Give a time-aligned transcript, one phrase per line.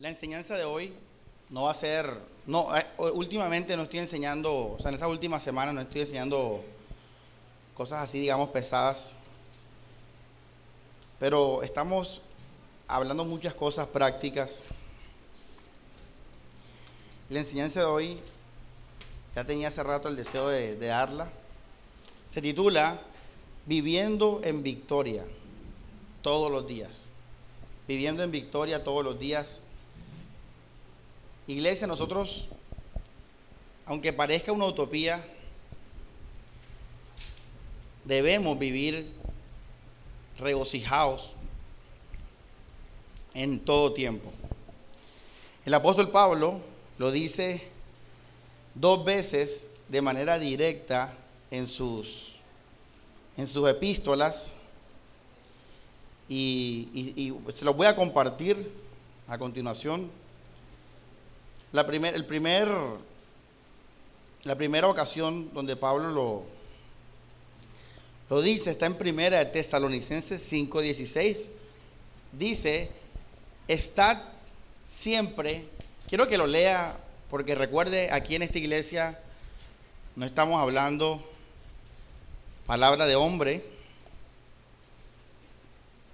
[0.00, 0.92] La enseñanza de hoy
[1.50, 5.38] no va a ser, no, eh, últimamente no estoy enseñando, o sea, en esta última
[5.38, 6.64] semana no estoy enseñando
[7.74, 9.14] cosas así, digamos, pesadas,
[11.20, 12.22] pero estamos
[12.88, 14.64] hablando muchas cosas prácticas.
[17.30, 18.18] La enseñanza de hoy,
[19.36, 21.30] ya tenía hace rato el deseo de, de darla,
[22.28, 22.98] se titula
[23.64, 25.24] Viviendo en Victoria
[26.20, 27.04] todos los días.
[27.86, 29.60] Viviendo en victoria todos los días.
[31.46, 32.48] Iglesia, nosotros,
[33.86, 35.24] aunque parezca una utopía,
[38.04, 39.12] debemos vivir
[40.38, 41.32] regocijados
[43.34, 44.32] en todo tiempo.
[45.64, 46.60] El apóstol Pablo
[46.98, 47.62] lo dice
[48.74, 51.12] dos veces de manera directa
[51.50, 52.36] en sus,
[53.36, 54.52] en sus epístolas
[56.28, 58.72] y, se los voy a compartir
[59.28, 60.10] a continuación.
[61.74, 62.68] La, primer, el primer,
[64.44, 66.44] la primera ocasión donde Pablo lo,
[68.30, 71.48] lo dice está en primera de Tesalonicenses 5:16.
[72.30, 72.90] Dice,
[73.66, 74.22] estad
[74.88, 75.64] siempre,
[76.08, 76.96] quiero que lo lea
[77.28, 79.18] porque recuerde, aquí en esta iglesia
[80.14, 81.28] no estamos hablando
[82.66, 83.64] palabra de hombre,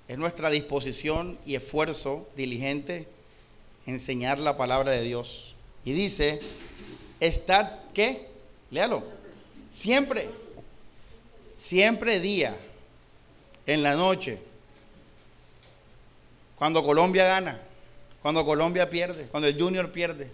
[0.08, 3.06] es nuestra disposición y esfuerzo diligente
[3.86, 5.49] enseñar la palabra de Dios.
[5.84, 6.40] Y dice,
[7.20, 8.26] estad, ¿qué?
[8.70, 9.02] Léalo.
[9.68, 10.28] Siempre,
[11.56, 12.56] siempre día,
[13.66, 14.38] en la noche,
[16.56, 17.60] cuando Colombia gana,
[18.22, 20.30] cuando Colombia pierde, cuando el Junior pierde,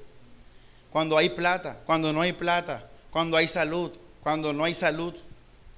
[0.91, 5.15] cuando hay plata, cuando no hay plata, cuando hay salud, cuando no hay salud.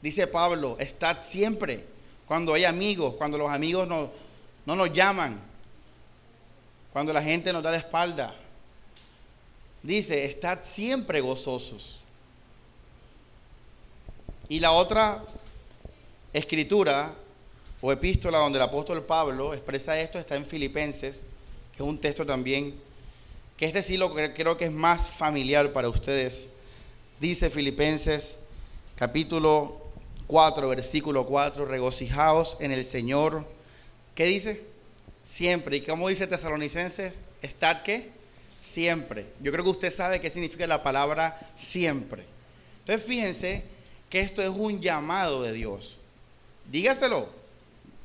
[0.00, 1.84] Dice Pablo, estad siempre
[2.28, 4.10] cuando hay amigos, cuando los amigos no,
[4.66, 5.40] no nos llaman,
[6.92, 8.34] cuando la gente nos da la espalda.
[9.88, 12.00] Dice, estad siempre gozosos.
[14.46, 15.24] Y la otra
[16.34, 17.14] escritura
[17.80, 21.24] o epístola donde el apóstol Pablo expresa esto está en Filipenses,
[21.74, 22.78] que es un texto también,
[23.56, 26.50] que este sí lo creo que es más familiar para ustedes.
[27.18, 28.40] Dice Filipenses
[28.94, 29.80] capítulo
[30.26, 33.46] 4, versículo 4, regocijaos en el Señor.
[34.14, 34.66] ¿Qué dice?
[35.24, 35.78] Siempre.
[35.78, 37.20] ¿Y cómo dice Tesalonicenses?
[37.40, 38.17] Estad qué?
[38.68, 39.24] Siempre.
[39.40, 42.24] Yo creo que usted sabe qué significa la palabra siempre.
[42.80, 43.62] Entonces fíjense
[44.10, 45.96] que esto es un llamado de Dios.
[46.70, 47.30] Dígaselo.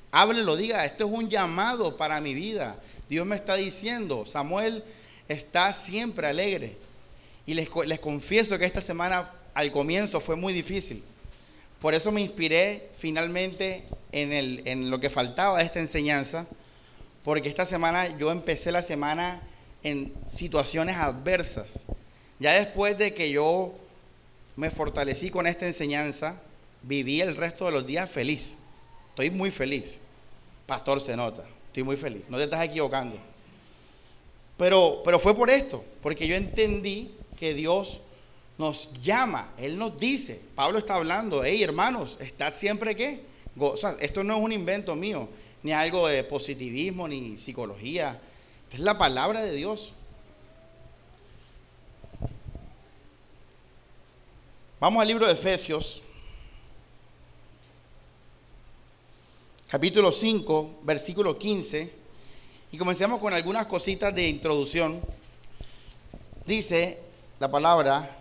[0.09, 2.79] Háblelo, diga, esto es un llamado para mi vida.
[3.09, 4.85] Dios me está diciendo, Samuel
[5.27, 6.77] está siempre alegre.
[7.45, 11.03] Y les, les confieso que esta semana al comienzo fue muy difícil.
[11.81, 16.47] Por eso me inspiré finalmente en, el, en lo que faltaba de esta enseñanza,
[17.21, 19.41] porque esta semana yo empecé la semana
[19.83, 21.85] en situaciones adversas.
[22.39, 23.73] Ya después de que yo
[24.55, 26.41] me fortalecí con esta enseñanza,
[26.81, 28.57] viví el resto de los días feliz.
[29.09, 29.99] Estoy muy feliz.
[30.65, 31.43] Pastor, se nota.
[31.67, 32.23] Estoy muy feliz.
[32.29, 33.17] No te estás equivocando.
[34.57, 37.99] Pero, pero fue por esto, porque yo entendí que Dios
[38.57, 43.19] nos llama, Él nos dice, Pablo está hablando, hey hermanos, está siempre qué?
[43.99, 45.27] esto no es un invento mío,
[45.63, 48.19] ni algo de positivismo, ni psicología,
[48.73, 49.91] es la palabra de Dios.
[54.79, 56.01] Vamos al libro de Efesios,
[59.67, 61.93] capítulo 5, versículo 15,
[62.71, 64.99] y comencemos con algunas cositas de introducción.
[66.47, 66.99] Dice
[67.39, 68.17] la palabra,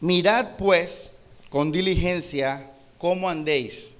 [0.00, 1.12] Mirad pues
[1.48, 3.96] con diligencia cómo andéis,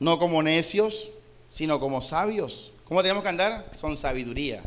[0.00, 1.10] no como necios,
[1.50, 2.72] sino como sabios.
[2.84, 3.70] ¿Cómo tenemos que andar?
[3.80, 4.62] Con sabiduría,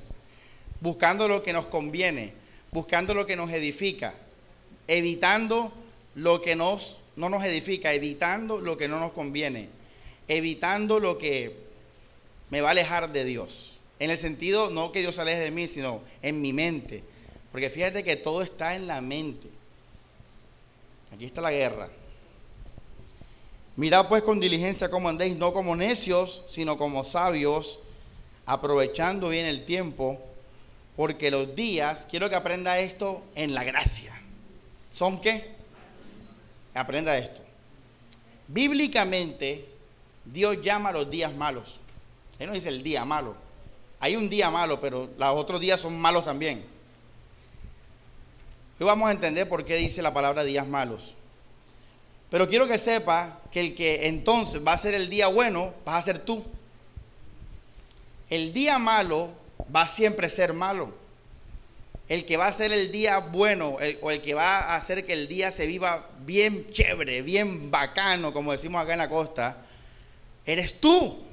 [0.79, 2.33] buscando lo que nos conviene,
[2.71, 4.13] buscando lo que nos edifica,
[4.87, 5.71] evitando
[6.15, 9.69] lo que nos, no nos edifica, evitando lo que no nos conviene,
[10.27, 11.55] evitando lo que
[12.49, 13.79] me va a alejar de Dios.
[13.99, 17.03] En el sentido, no que Dios aleje de mí, sino en mi mente.
[17.51, 19.47] Porque fíjate que todo está en la mente.
[21.13, 21.89] Aquí está la guerra.
[23.81, 27.79] Mirad pues con diligencia cómo andéis, no como necios, sino como sabios,
[28.45, 30.21] aprovechando bien el tiempo,
[30.95, 34.13] porque los días, quiero que aprenda esto en la gracia.
[34.91, 35.55] ¿Son qué?
[36.75, 37.41] Aprenda esto.
[38.49, 39.65] Bíblicamente,
[40.25, 41.79] Dios llama los días malos.
[42.37, 43.33] Él no dice el día malo.
[43.99, 46.63] Hay un día malo, pero los otros días son malos también.
[48.79, 51.15] Hoy vamos a entender por qué dice la palabra días malos.
[52.31, 55.95] Pero quiero que sepa que el que entonces va a ser el día bueno, vas
[55.95, 56.43] a ser tú.
[58.29, 59.29] el día malo
[59.75, 60.93] va a siempre ser malo.
[62.07, 65.11] El que va a ser el día bueno o el que va a hacer que
[65.11, 69.65] el día se viva bien chévere, bien bacano, como decimos acá en la costa,
[70.45, 71.23] eres tú.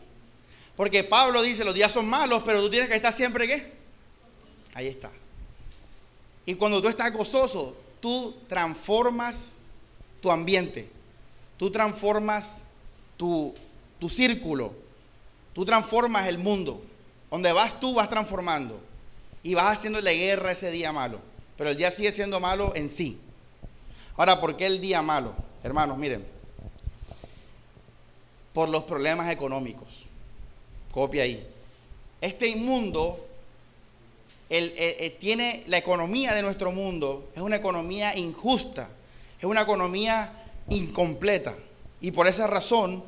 [0.77, 3.73] Porque Pablo dice, los días son malos, pero tú tienes que estar siempre qué?
[4.75, 5.11] Ahí está.
[6.45, 9.58] Y cuando tú estás gozoso, tú transformas
[10.21, 10.89] tu ambiente,
[11.57, 12.67] tú transformas
[13.17, 13.55] tu,
[13.99, 14.73] tu círculo,
[15.55, 16.83] tú transformas el mundo.
[17.31, 18.81] Donde vas tú vas transformando
[19.43, 21.21] y vas haciéndole guerra ese día malo.
[21.59, 23.19] Pero el día sigue siendo malo en sí.
[24.17, 25.35] Ahora, ¿por qué el día malo?
[25.63, 26.25] Hermanos, miren.
[28.55, 30.05] Por los problemas económicos.
[30.91, 31.47] Copia ahí.
[32.21, 33.29] Este mundo
[35.19, 38.89] tiene la economía de nuestro mundo, es una economía injusta,
[39.39, 40.33] es una economía
[40.69, 41.55] incompleta.
[42.01, 43.05] Y por esa razón,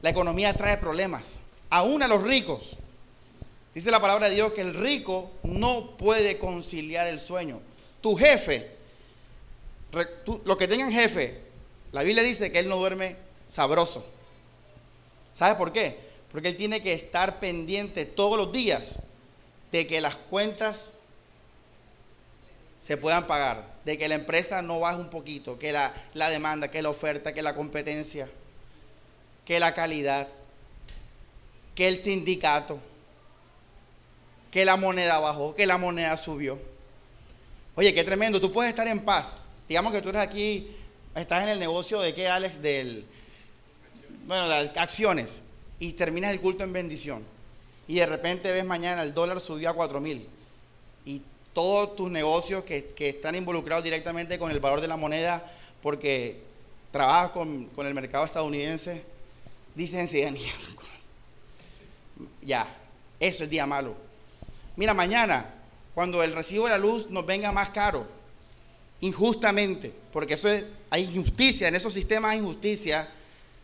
[0.00, 1.40] la economía trae problemas,
[1.70, 2.76] aún a los ricos.
[3.74, 7.60] Dice la palabra de Dios que el rico no puede conciliar el sueño.
[8.00, 8.70] Tu jefe,
[10.44, 11.40] los que tengan jefe,
[11.92, 13.16] la Biblia dice que él no duerme
[13.48, 14.04] sabroso.
[15.32, 15.98] ¿Sabes por qué?
[16.30, 18.98] Porque él tiene que estar pendiente todos los días
[19.70, 20.98] de que las cuentas
[22.80, 25.92] se puedan pagar, de que la empresa no baje un poquito, que la,
[26.30, 28.28] demanda, que la oferta, que la competencia,
[29.44, 30.28] que la calidad,
[31.74, 32.78] que el sindicato,
[34.50, 36.58] que la moneda bajó, que la moneda subió.
[37.74, 39.38] Oye, qué tremendo, tú puedes estar en paz.
[39.68, 40.70] Digamos que tú eres aquí,
[41.14, 43.06] estás en el negocio de qué, Alex, del,
[44.26, 45.42] bueno, de acciones
[45.78, 47.24] y terminas el culto en bendición.
[47.88, 50.28] Y de repente ves mañana el dólar subió a 4 mil.
[51.04, 55.44] Y todos tus negocios que, están involucrados directamente con el valor de la moneda,
[55.82, 56.40] porque
[56.90, 59.04] trabajas con, el mercado estadounidense,
[59.74, 60.08] dicen,
[62.42, 62.66] ya,
[63.20, 63.94] eso es día malo.
[64.76, 65.54] Mira, mañana,
[65.94, 68.06] cuando el recibo de la luz nos venga más caro,
[69.00, 73.08] injustamente, porque eso es, hay injusticia, en esos sistemas hay injusticia,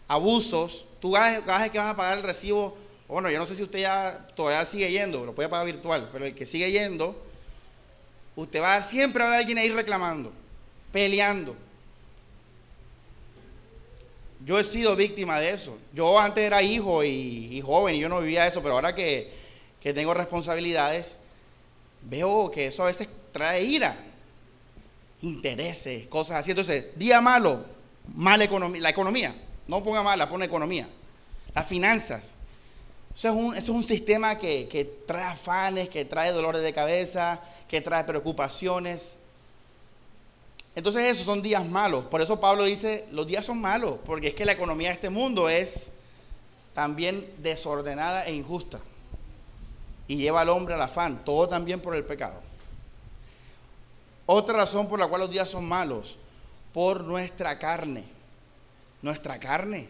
[0.07, 2.77] abusos, tú cada vez que vas a pagar el recibo,
[3.07, 6.27] bueno, yo no sé si usted ya todavía sigue yendo, lo puede pagar virtual, pero
[6.27, 7.17] el que sigue yendo,
[8.43, 10.33] usted va siempre a ver a alguien ahí reclamando,
[10.93, 11.57] peleando.
[14.45, 15.77] Yo he sido víctima de eso.
[15.93, 19.33] Yo antes era hijo y, joven y yo no vivía eso, pero ahora que,
[19.83, 21.17] que tengo responsabilidades,
[22.03, 23.97] veo que eso a veces trae ira,
[25.23, 26.53] intereses, cosas así.
[26.53, 27.65] Entonces, día malo,
[28.15, 29.35] mala economía, la economía.
[29.67, 30.89] No ponga mala, pone economía.
[31.55, 32.35] Las finanzas.
[33.19, 37.81] Eso es un, es un sistema que, trae afanes, que trae dolores de cabeza, que
[37.81, 39.17] trae preocupaciones.
[40.77, 42.05] Entonces esos son días malos.
[42.05, 45.11] Por eso Pablo dice, los días son malos, porque es que la economía de este
[45.11, 45.91] mundo es
[46.75, 48.79] también desordenada e injusta.
[50.07, 52.41] Y lleva al hombre al afán, todo también por el pecado.
[54.27, 56.17] Otra razón por la cual los días son malos,
[56.73, 58.05] por nuestra carne
[59.03, 59.89] nuestra carne.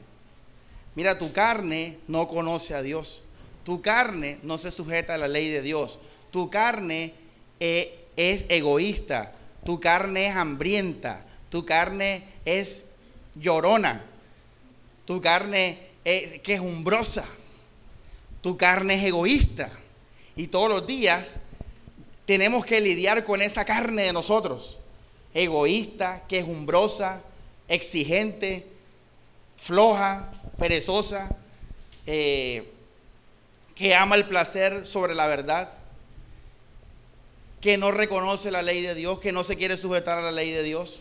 [0.95, 3.23] Mira, tu carne no conoce a Dios.
[3.65, 5.99] Tu carne no se sujeta a la ley de Dios.
[6.31, 7.13] Tu carne
[7.61, 9.35] eh, es egoísta.
[9.65, 11.25] Tu carne es hambrienta.
[11.51, 12.95] Tu carne es
[13.35, 14.05] llorona.
[15.05, 17.25] Tu carne es quejumbrosa.
[18.41, 19.71] Tu carne es egoísta.
[20.37, 21.37] Y todos los días
[22.25, 24.79] tenemos que lidiar con esa carne de nosotros.
[25.35, 27.23] Egoísta, quejumbrosa,
[27.69, 28.67] exigente,
[29.59, 31.37] floja, perezosa,
[32.07, 32.73] eh,
[33.75, 35.69] que ama el placer sobre la verdad,
[37.61, 40.53] que no reconoce la ley de Dios, que no se quiere sujetar a la ley
[40.53, 41.01] de Dios.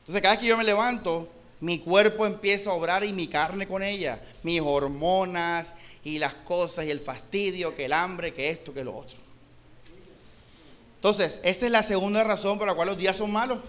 [0.00, 1.28] Entonces cada vez que yo me levanto,
[1.60, 5.74] mi cuerpo empieza a obrar y mi carne con ella, mis hormonas
[6.04, 9.16] y las cosas y el fastidio, que el hambre, que esto, que lo otro.
[10.96, 13.60] Entonces, esa es la segunda razón por la cual los días son malos.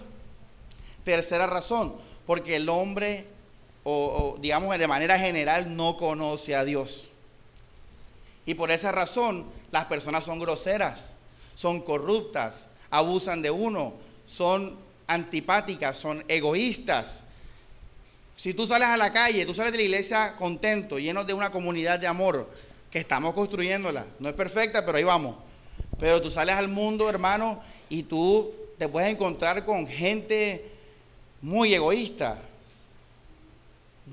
[1.04, 1.94] Tercera razón,
[2.30, 3.24] porque el hombre,
[3.82, 7.08] o, digamos de manera general, no conoce a Dios.
[8.46, 11.14] Y por esa razón las personas son groseras,
[11.56, 13.94] son corruptas, abusan de uno,
[14.28, 14.76] son
[15.08, 17.24] antipáticas, son egoístas.
[18.36, 21.50] Si tú sales a la calle, tú sales de la iglesia contento, lleno de una
[21.50, 22.48] comunidad de amor,
[22.92, 24.06] que estamos construyéndola.
[24.20, 25.34] No es perfecta, pero ahí vamos.
[25.98, 30.69] Pero tú sales al mundo, hermano, y tú te puedes encontrar con gente
[31.42, 32.38] muy egoísta.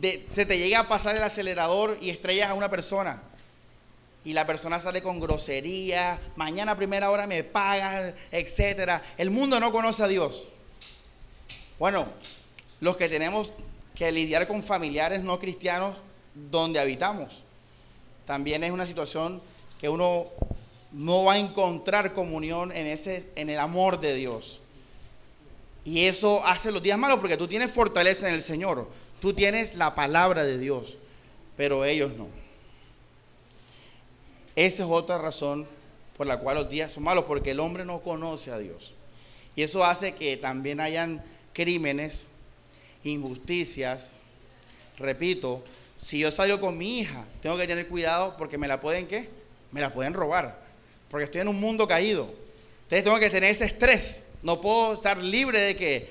[0.01, 3.21] se te llega a pasar el acelerador y estrellas a una persona.
[4.23, 9.01] Y la persona sale con grosería, mañana a primera hora me pagan, etc.
[9.17, 10.49] El mundo no conoce a Dios.
[11.79, 12.07] Bueno,
[12.81, 13.53] los que tenemos
[13.95, 15.95] que lidiar con familiares no cristianos
[16.35, 17.43] donde habitamos.
[18.25, 19.41] también es una situación
[19.79, 20.27] que uno
[20.91, 24.59] no va a encontrar comunión en, ese, en el amor de Dios.
[25.87, 28.89] Y eso hace los días malos porque tú tienes fortaleza en el Señor.
[29.21, 30.97] Tú tienes la palabra de Dios,
[31.55, 32.27] pero ellos no.
[34.53, 35.65] Esa es otra razón
[36.17, 38.95] por la cual los días son malos, porque el hombre no conoce a Dios.
[39.55, 42.27] Y eso hace que también hayan crímenes,
[43.05, 44.17] injusticias.
[44.97, 45.63] Repito,
[45.95, 49.29] si yo salgo con mi hija, tengo que tener cuidado porque me la pueden qué?
[49.71, 50.61] Me la pueden robar.
[51.09, 52.29] Porque estoy en un mundo caído.
[52.83, 56.09] Entonces tengo que tener ese estrés no puedo estar libre de que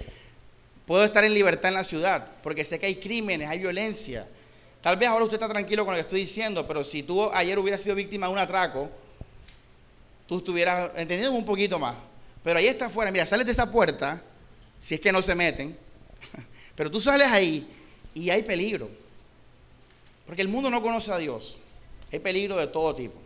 [0.87, 4.27] puedo estar en libertad en la ciudad, porque sé que hay crímenes, hay violencia.
[4.81, 7.59] Tal vez ahora usted está tranquilo con lo que estoy diciendo, pero si tú ayer
[7.59, 8.89] hubieras sido víctima de un atraco,
[10.29, 11.97] tú estuvieras entendiendo un poquito más.
[12.45, 14.23] Pero ahí está afuera, mira, sales de esa puerta,
[14.79, 15.77] si es que no se meten,
[16.77, 17.67] pero tú sales ahí
[18.15, 18.89] y hay peligro.
[20.25, 21.59] Porque el mundo no conoce a Dios.
[22.13, 23.26] Hay peligro de todo tipo.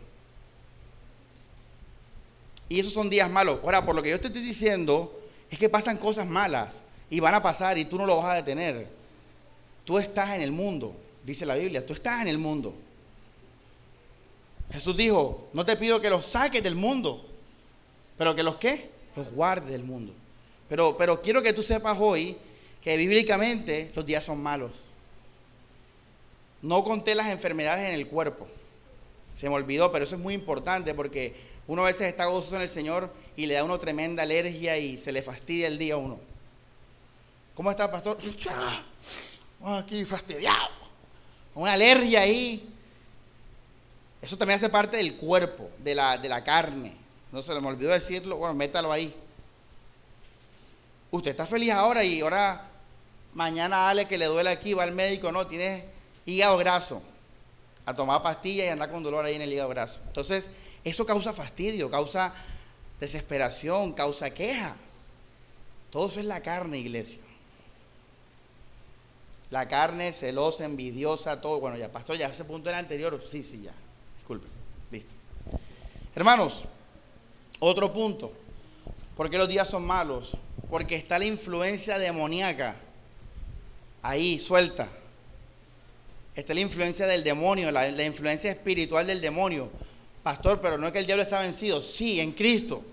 [2.71, 3.59] Y esos son días malos.
[3.63, 7.35] Ahora, por lo que yo te estoy diciendo, es que pasan cosas malas y van
[7.35, 8.87] a pasar y tú no lo vas a detener.
[9.83, 12.73] Tú estás en el mundo, dice la Biblia, tú estás en el mundo.
[14.71, 17.25] Jesús dijo, no te pido que los saques del mundo,
[18.17, 18.89] pero que los qué?
[19.17, 20.13] Los guardes del mundo.
[20.69, 22.37] Pero, pero quiero que tú sepas hoy
[22.81, 24.85] que bíblicamente los días son malos.
[26.61, 28.47] No conté las enfermedades en el cuerpo.
[29.35, 32.63] Se me olvidó, pero eso es muy importante porque uno a veces está gozoso en
[32.63, 35.97] el Señor y le da uno tremenda alergia y se le fastidia el día a
[35.97, 36.19] uno.
[37.55, 38.17] ¿Cómo está, pastor?
[39.63, 40.81] Aquí fastidiado.
[41.53, 42.67] Una alergia ahí.
[44.21, 46.95] Eso también hace parte del cuerpo, de la, de la carne.
[47.31, 48.37] No se me olvidó decirlo.
[48.37, 49.13] Bueno, métalo ahí.
[51.11, 52.69] Usted está feliz ahora y ahora
[53.33, 55.85] mañana Ale que le duele aquí, va al médico, no, tiene
[56.25, 57.01] hígado graso.
[57.85, 59.99] A tomar pastillas y andar con dolor ahí en el hígado graso.
[60.07, 60.51] Entonces,
[60.83, 62.33] eso causa fastidio, causa
[62.99, 64.75] desesperación, causa queja.
[65.89, 67.21] Todo eso es la carne, iglesia.
[69.49, 71.59] La carne celosa, envidiosa, todo.
[71.59, 73.21] Bueno, ya, pastor, ya ese punto era anterior.
[73.29, 73.73] Sí, sí, ya.
[74.17, 74.47] Disculpe.
[74.91, 75.13] Listo.
[76.15, 76.63] Hermanos,
[77.59, 78.31] otro punto.
[79.15, 80.37] ¿Por qué los días son malos?
[80.69, 82.75] Porque está la influencia demoníaca
[84.01, 84.87] ahí, suelta.
[86.33, 89.69] Está la influencia del demonio, la, la influencia espiritual del demonio.
[90.23, 91.81] Pastor, pero no es que el diablo está vencido.
[91.81, 92.83] Sí, en Cristo.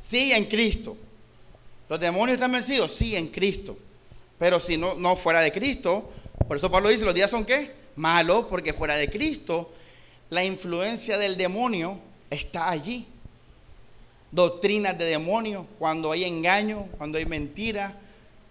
[0.00, 0.96] Sí, en Cristo.
[1.88, 2.94] ¿Los demonios están vencidos?
[2.94, 3.76] Sí, en Cristo.
[4.38, 6.10] Pero si no, no fuera de Cristo,
[6.46, 7.72] por eso Pablo dice, los días son qué?
[7.96, 9.72] Malos, porque fuera de Cristo,
[10.30, 11.98] la influencia del demonio
[12.30, 13.06] está allí.
[14.30, 17.96] Doctrinas de demonio, cuando hay engaño, cuando hay mentira,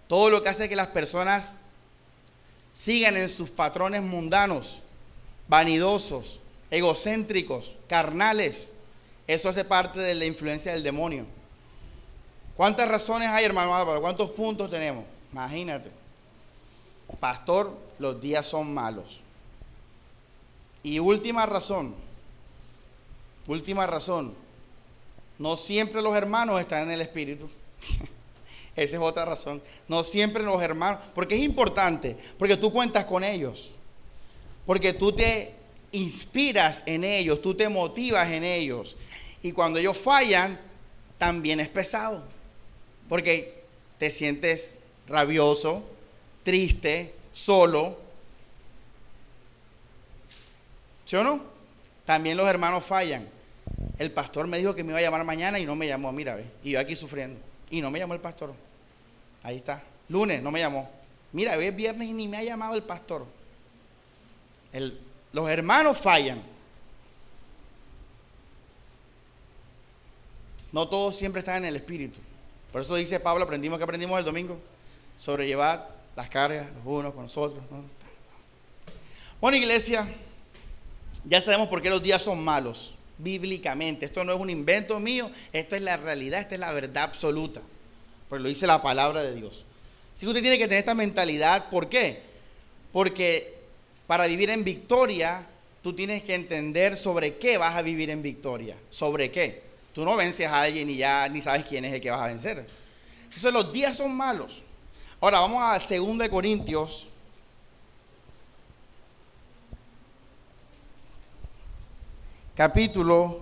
[0.08, 1.58] todo lo que hace que las personas
[2.72, 4.80] sigan en sus patrones mundanos,
[5.46, 6.40] vanidosos,
[6.74, 8.72] egocéntricos, carnales.
[9.26, 11.24] Eso hace parte de la influencia del demonio.
[12.56, 14.00] ¿Cuántas razones hay, hermano Álvaro?
[14.00, 15.04] ¿Cuántos puntos tenemos?
[15.32, 15.90] Imagínate.
[17.20, 19.20] Pastor, los días son malos.
[20.82, 21.94] Y última razón,
[23.46, 24.34] última razón,
[25.38, 27.48] no siempre los hermanos están en el Espíritu.
[28.76, 29.62] Esa es otra razón.
[29.86, 33.70] No siempre los hermanos, porque es importante, porque tú cuentas con ellos,
[34.66, 35.54] porque tú te
[35.94, 38.96] inspiras en ellos, tú te motivas en ellos.
[39.42, 40.58] Y cuando ellos fallan,
[41.18, 42.24] también es pesado.
[43.08, 43.64] Porque
[43.98, 45.84] te sientes rabioso,
[46.42, 47.98] triste, solo.
[51.04, 51.42] ¿Sí o no?
[52.04, 53.28] También los hermanos fallan.
[53.98, 56.34] El pastor me dijo que me iba a llamar mañana y no me llamó, mira,
[56.34, 56.44] ve.
[56.62, 57.38] Y yo aquí sufriendo.
[57.70, 58.54] Y no me llamó el pastor.
[59.42, 59.82] Ahí está.
[60.08, 60.90] Lunes no me llamó.
[61.32, 63.26] Mira, hoy es viernes y ni me ha llamado el pastor.
[64.72, 64.98] El,
[65.34, 66.40] los hermanos fallan.
[70.70, 72.20] No todos siempre están en el espíritu.
[72.70, 74.56] Por eso dice Pablo, aprendimos que aprendimos el domingo,
[75.18, 77.64] sobrellevar las cargas los unos con los otros.
[79.40, 80.08] Bueno, iglesia,
[81.24, 84.06] ya sabemos por qué los días son malos, bíblicamente.
[84.06, 87.60] Esto no es un invento mío, esto es la realidad, esta es la verdad absoluta.
[88.28, 89.64] Porque lo dice la palabra de Dios.
[90.14, 91.70] Así que usted tiene que tener esta mentalidad.
[91.70, 92.22] ¿Por qué?
[92.92, 93.63] Porque
[94.06, 95.46] para vivir en victoria,
[95.82, 98.76] tú tienes que entender sobre qué vas a vivir en victoria.
[98.90, 99.62] ¿Sobre qué?
[99.92, 102.26] Tú no vences a alguien y ya ni sabes quién es el que vas a
[102.26, 102.66] vencer.
[103.24, 104.62] Entonces los días son malos.
[105.20, 107.06] Ahora vamos a 2 Corintios.
[112.54, 113.40] Capítulo.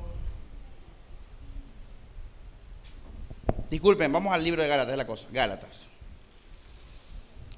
[3.68, 5.26] Disculpen, vamos al libro de Gálatas, es la cosa.
[5.32, 5.88] Gálatas.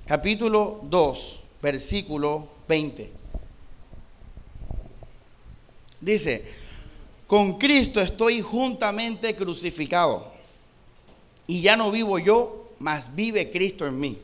[0.06, 3.10] Capítulo 2, versículo 20.
[6.00, 6.44] Dice,
[7.26, 10.32] con Cristo estoy juntamente crucificado.
[11.46, 14.18] Y ya no vivo yo, mas vive Cristo en mí.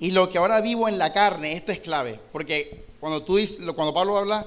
[0.00, 3.38] Y lo que ahora vivo en la carne, esto es clave, porque cuando, tú,
[3.74, 4.44] cuando Pablo habla,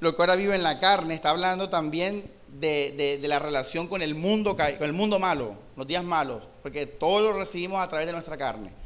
[0.00, 2.24] lo que ahora vivo en la carne, está hablando también
[2.58, 7.20] de, la relación con el mundo, con el mundo malo, los días malos, porque todo
[7.20, 8.79] lo recibimos a través de nuestra carne.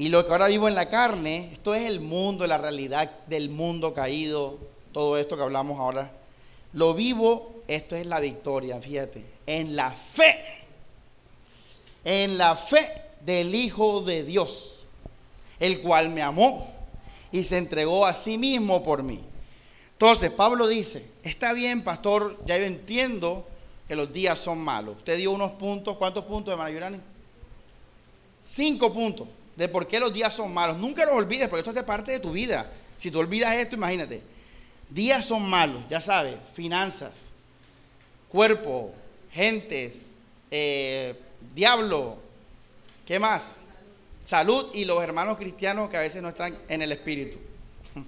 [0.00, 3.50] Y lo que ahora vivo en la carne, esto es el mundo, la realidad del
[3.50, 4.56] mundo caído,
[4.92, 6.10] todo esto que hablamos ahora.
[6.72, 10.38] Lo vivo, esto es la victoria, fíjate, en la fe,
[12.02, 12.90] en la fe
[13.26, 14.84] del Hijo de Dios,
[15.58, 16.72] el cual me amó
[17.30, 19.20] y se entregó a sí mismo por mí.
[19.92, 23.46] Entonces, Pablo dice, está bien, pastor, ya yo entiendo
[23.86, 24.96] que los días son malos.
[24.96, 26.98] Usted dio unos puntos, ¿cuántos puntos, hermano Yurani?
[28.42, 29.28] Cinco puntos
[29.60, 30.78] de por qué los días son malos.
[30.78, 32.66] Nunca los olvides, porque esto es parte de tu vida.
[32.96, 34.22] Si tú olvidas esto, imagínate.
[34.88, 37.28] Días son malos, ya sabes, finanzas,
[38.30, 38.94] cuerpo,
[39.30, 40.12] gentes,
[40.50, 41.14] eh,
[41.54, 42.16] diablo,
[43.04, 43.56] ¿qué más?
[44.24, 47.36] Salud y los hermanos cristianos que a veces no están en el espíritu.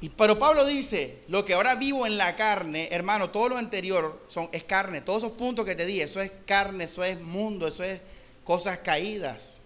[0.00, 4.22] Y, pero Pablo dice, lo que ahora vivo en la carne, hermano, todo lo anterior
[4.28, 5.00] son, es carne.
[5.00, 8.00] Todos esos puntos que te di, eso es carne, eso es mundo, eso es
[8.44, 9.58] cosas caídas.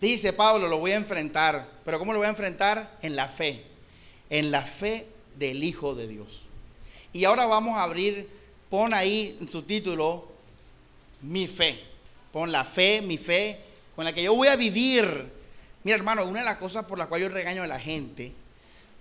[0.00, 1.66] Dice Pablo, lo voy a enfrentar.
[1.84, 2.98] Pero ¿cómo lo voy a enfrentar?
[3.02, 3.64] En la fe.
[4.30, 5.06] En la fe
[5.36, 6.44] del Hijo de Dios.
[7.12, 8.28] Y ahora vamos a abrir,
[8.68, 10.28] pon ahí en su título,
[11.22, 11.82] mi fe.
[12.32, 13.58] Pon la fe, mi fe,
[13.94, 15.32] con la que yo voy a vivir.
[15.84, 18.32] Mira, hermano, una de las cosas por las cuales yo regaño a la gente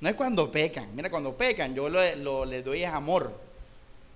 [0.03, 0.93] no es cuando pecan.
[0.93, 3.39] Mira, cuando pecan, yo lo, les doy es amor.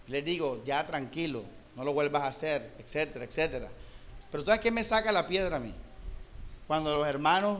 [0.07, 1.45] Les digo, ya tranquilo,
[1.77, 3.69] no lo vuelvas a hacer, etcétera, etcétera.
[4.31, 5.73] Pero ¿sabes qué me saca la piedra a mí?
[6.67, 7.59] Cuando los hermanos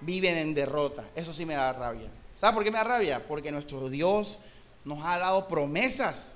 [0.00, 1.04] viven en derrota.
[1.14, 2.08] Eso sí me da rabia.
[2.36, 3.24] ¿Sabes por qué me da rabia?
[3.26, 4.40] Porque nuestro Dios
[4.84, 6.34] nos ha dado promesas.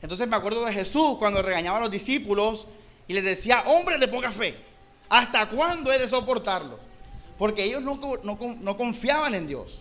[0.00, 2.68] Entonces me acuerdo de Jesús cuando regañaba a los discípulos
[3.06, 4.56] y les decía, hombre de poca fe,
[5.08, 6.78] ¿hasta cuándo he de soportarlo?
[7.38, 9.80] Porque ellos no confiaban en Dios.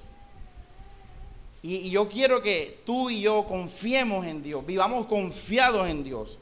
[1.65, 6.37] Y, yo quiero que tú y yo confiemos en Dios, vivamos confiados en Dios.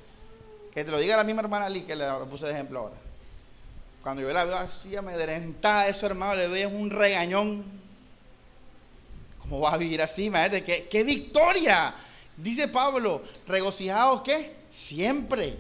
[0.74, 2.96] Que te lo diga la misma hermana Lee que le puse de ejemplo ahora.
[4.02, 7.64] Cuando yo la veo así amedrentada, eso hermano, le doy un regañón.
[9.40, 10.26] ¿Cómo va a vivir así?
[10.26, 11.94] Imagínate, ¿qué, qué victoria.
[12.38, 14.56] Dice Pablo, regocijados qué?
[14.72, 15.58] Siempre.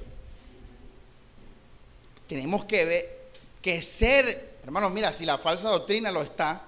[2.27, 3.19] Tenemos que ver,
[3.61, 6.61] que ser, hermanos, mira, si la falsa doctrina lo está,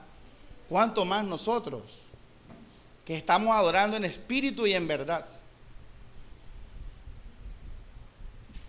[0.67, 2.03] ¿cuánto más nosotros?
[3.06, 5.25] que estamos adorando en espíritu y en verdad.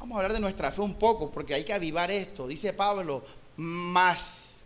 [0.04, 2.46] Vamos a hablar de nuestra fe un poco, porque hay que avivar esto.
[2.46, 3.24] Dice Pablo,
[3.56, 4.60] más.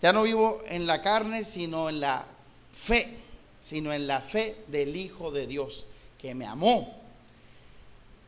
[0.00, 2.24] Ya no vivo en la carne, sino en la
[2.72, 3.18] fe,
[3.58, 5.84] sino en la fe del Hijo de Dios,
[6.16, 6.96] que me amó.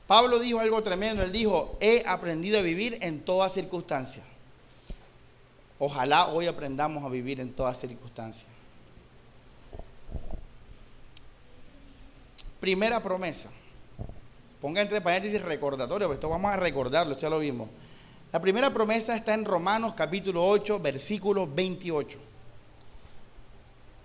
[0.08, 4.26] Pablo dijo algo tremendo, él dijo, he aprendido a vivir en todas circunstancias.
[5.78, 8.50] Ojalá hoy aprendamos a vivir en todas circunstancias.
[12.58, 13.50] Primera promesa.
[14.60, 17.68] Ponga entre paréntesis recordatorio, porque esto vamos a recordarlo, ya lo vimos.
[18.32, 22.18] La primera promesa está en Romanos capítulo 8, versículo 28.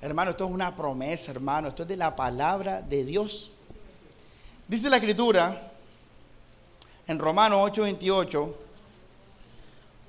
[0.01, 1.69] Hermano, esto es una promesa, hermano.
[1.69, 3.51] Esto es de la palabra de Dios.
[4.67, 5.71] Dice la escritura
[7.07, 8.57] en Romanos 8, 28.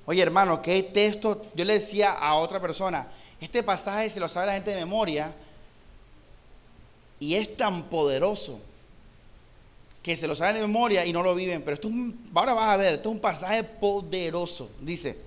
[0.05, 1.41] Oye, hermano, ¿qué texto?
[1.55, 3.07] Yo le decía a otra persona,
[3.41, 5.33] este pasaje se lo sabe la gente de memoria,
[7.19, 8.59] y es tan poderoso
[10.05, 11.63] que se lo saben de memoria y no lo viven.
[11.63, 11.89] Pero esto
[12.35, 14.69] ahora vas a ver, esto es un pasaje poderoso.
[14.79, 15.19] Dice,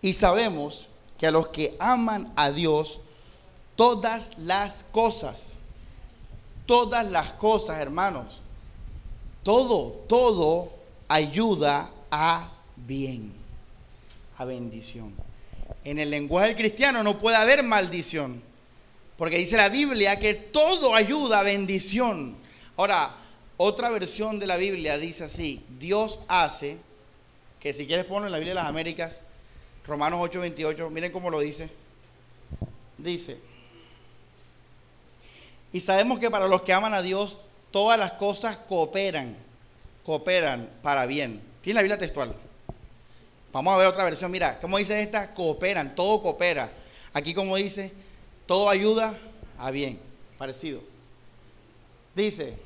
[0.00, 0.86] y sabemos
[1.18, 3.00] que a los que aman a Dios,
[3.74, 5.54] todas las cosas,
[6.64, 8.40] todas las cosas, hermanos,
[9.42, 10.70] todo, todo
[11.08, 13.32] ayuda a bien,
[14.38, 15.12] a bendición.
[15.82, 18.40] En el lenguaje cristiano no puede haber maldición.
[19.20, 22.34] Porque dice la Biblia que todo ayuda a bendición.
[22.78, 23.14] Ahora,
[23.58, 26.78] otra versión de la Biblia dice así, Dios hace,
[27.60, 29.20] que si quieres ponerlo en la Biblia de las Américas,
[29.86, 31.68] Romanos 8:28, miren cómo lo dice.
[32.96, 33.36] Dice,
[35.70, 37.36] y sabemos que para los que aman a Dios,
[37.70, 39.36] todas las cosas cooperan,
[40.02, 41.42] cooperan para bien.
[41.60, 42.34] Tiene la Biblia textual.
[43.52, 45.34] Vamos a ver otra versión, mira, ¿cómo dice esta?
[45.34, 46.72] Cooperan, todo coopera.
[47.12, 47.92] Aquí como dice,
[48.50, 49.16] todo ayuda
[49.60, 50.00] a bien,
[50.36, 50.82] parecido.
[52.16, 52.58] Dice,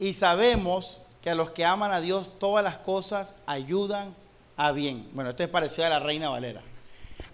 [0.00, 4.16] y sabemos que a los que aman a Dios todas las cosas ayudan
[4.56, 5.08] a bien.
[5.12, 6.60] Bueno, esto es parecido a la Reina Valera.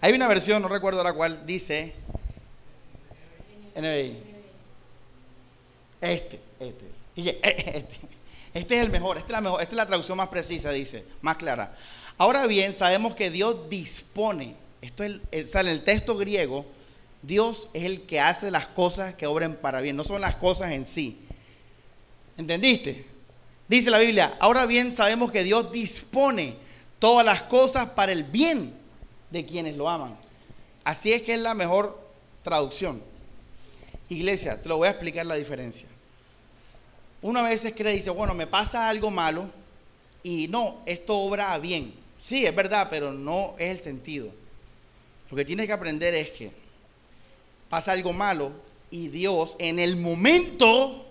[0.01, 1.95] Hay una versión, no recuerdo la cual, dice.
[5.99, 6.85] Este, este.
[7.15, 7.89] Este,
[8.53, 11.03] este es el mejor, esta es la mejor, esta es la traducción más precisa, dice,
[11.23, 11.75] más clara.
[12.19, 16.67] Ahora bien, sabemos que Dios dispone, esto es, el, en el texto griego,
[17.23, 20.71] Dios es el que hace las cosas que obren para bien, no son las cosas
[20.73, 21.19] en sí.
[22.37, 23.05] ¿Entendiste?
[23.67, 26.55] Dice la Biblia, ahora bien sabemos que Dios dispone
[26.99, 28.73] todas las cosas para el bien
[29.31, 30.17] de quienes lo aman.
[30.83, 31.97] Así es que es la mejor
[32.43, 33.01] traducción.
[34.09, 35.87] Iglesia, te lo voy a explicar la diferencia.
[37.21, 39.49] Uno a veces cree, dice, bueno, me pasa algo malo
[40.23, 41.93] y no, esto obra bien.
[42.17, 44.29] Sí, es verdad, pero no es el sentido.
[45.29, 46.62] Lo que tienes que aprender es que
[47.73, 48.51] pasa algo malo
[48.91, 51.07] y Dios en el momento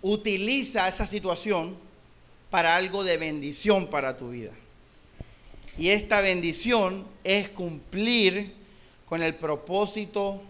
[0.00, 1.76] utiliza esa situación
[2.48, 4.52] para algo de bendición para tu vida.
[5.76, 8.54] Y esta bendición es cumplir
[9.04, 10.40] con el propósito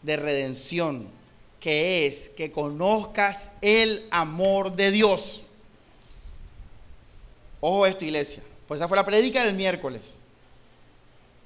[0.00, 1.06] de redención,
[1.60, 5.42] que es que conozcas el amor de Dios.
[7.60, 8.42] Ojo esto, iglesia.
[8.66, 10.17] Pues esa fue la predica del miércoles.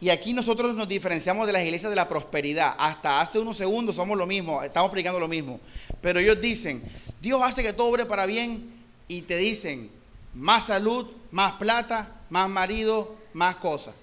[0.03, 2.75] Y aquí nosotros nos diferenciamos de las iglesias de la prosperidad.
[2.77, 5.61] Hasta hace unos segundos somos lo mismo, estamos predicando lo mismo.
[6.01, 6.83] Pero ellos dicen,
[7.21, 8.69] Dios hace que todo obre para bien
[9.07, 9.93] y te dicen
[10.35, 13.95] más salud, más plata, más marido, más cosas.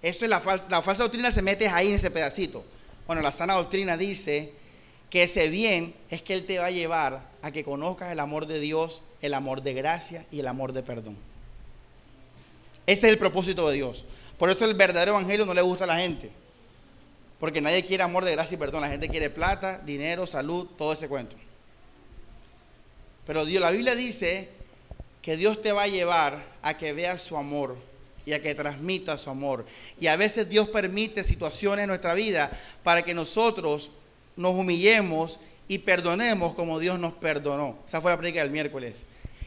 [0.00, 2.64] Eso es la falsa, la falsa doctrina se mete ahí en ese pedacito.
[3.08, 4.52] Bueno, la sana doctrina dice
[5.10, 8.46] que ese bien es que Él te va a llevar a que conozcas el amor
[8.46, 11.16] de Dios, el amor de gracia y el amor de perdón.
[12.86, 14.04] Ese es el propósito de Dios.
[14.40, 16.30] Por eso el verdadero evangelio no le gusta a la gente.
[17.38, 18.80] Porque nadie quiere amor de gracia y perdón.
[18.80, 21.36] La gente quiere plata, dinero, salud, todo ese cuento.
[23.26, 24.48] Pero Dios, la Biblia dice
[25.20, 27.76] que Dios te va a llevar a que veas su amor
[28.24, 29.66] y a que transmita su amor.
[30.00, 32.50] Y a veces Dios permite situaciones en nuestra vida
[32.82, 33.90] para que nosotros
[34.36, 37.76] nos humillemos y perdonemos como Dios nos perdonó.
[37.86, 39.04] Esa fue la predica del miércoles.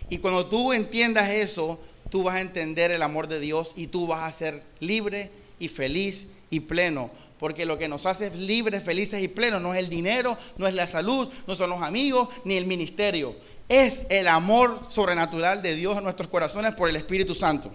[0.08, 1.80] Y cuando tú entiendas eso,
[2.14, 5.68] tú vas a entender el amor de Dios y tú vas a ser libre y
[5.68, 7.10] feliz y pleno.
[7.40, 10.76] Porque lo que nos hace libres, felices y plenos no es el dinero, no es
[10.76, 13.36] la salud, no son los amigos, ni el ministerio.
[13.68, 17.74] Es el amor sobrenatural de Dios en nuestros corazones por el Espíritu Santo.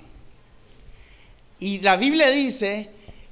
[1.58, 2.90] Y la Biblia dice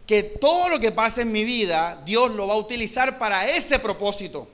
[0.08, 3.78] que todo lo que pasa en mi vida, Dios lo va a utilizar para ese
[3.78, 4.48] propósito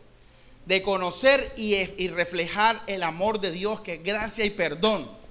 [0.66, 5.21] de conocer y, y reflejar el amor de Dios, que es gracia y perdón.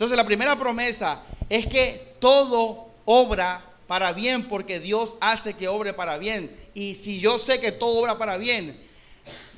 [0.00, 5.92] Entonces la primera promesa es que todo obra para bien porque Dios hace que obre
[5.92, 6.50] para bien.
[6.72, 8.74] Y si yo sé que todo obra para bien,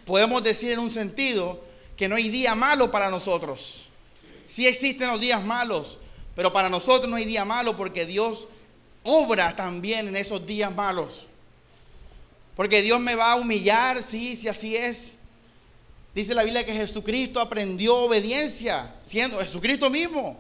[0.05, 1.63] podemos decir en un sentido
[1.97, 3.85] que no hay día malo para nosotros.
[4.45, 5.99] Sí existen los días malos,
[6.35, 8.49] pero para nosotros no hay día malo porque Dios
[9.05, 11.25] obra también en esos días malos.
[12.57, 15.19] Porque Dios me va a humillar, sí, si así es.
[16.15, 20.37] Dice la Biblia que Jesucristo aprendió obediencia, siendo Jesucristo mismo.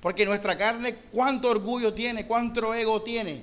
[0.00, 3.42] Porque nuestra carne, cuánto orgullo tiene, cuánto ego tiene.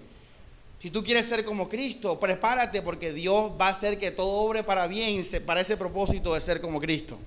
[0.82, 4.64] Si tú quieres ser como Cristo, prepárate porque Dios va a hacer que todo obre
[4.64, 7.20] para bien, para ese propósito de ser como Cristo.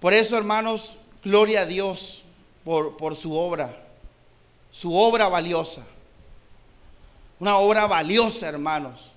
[0.00, 2.22] Por eso, hermanos, gloria a Dios
[2.64, 3.74] por, por su obra,
[4.70, 5.86] su obra valiosa.
[7.38, 9.12] Una obra valiosa, hermanos.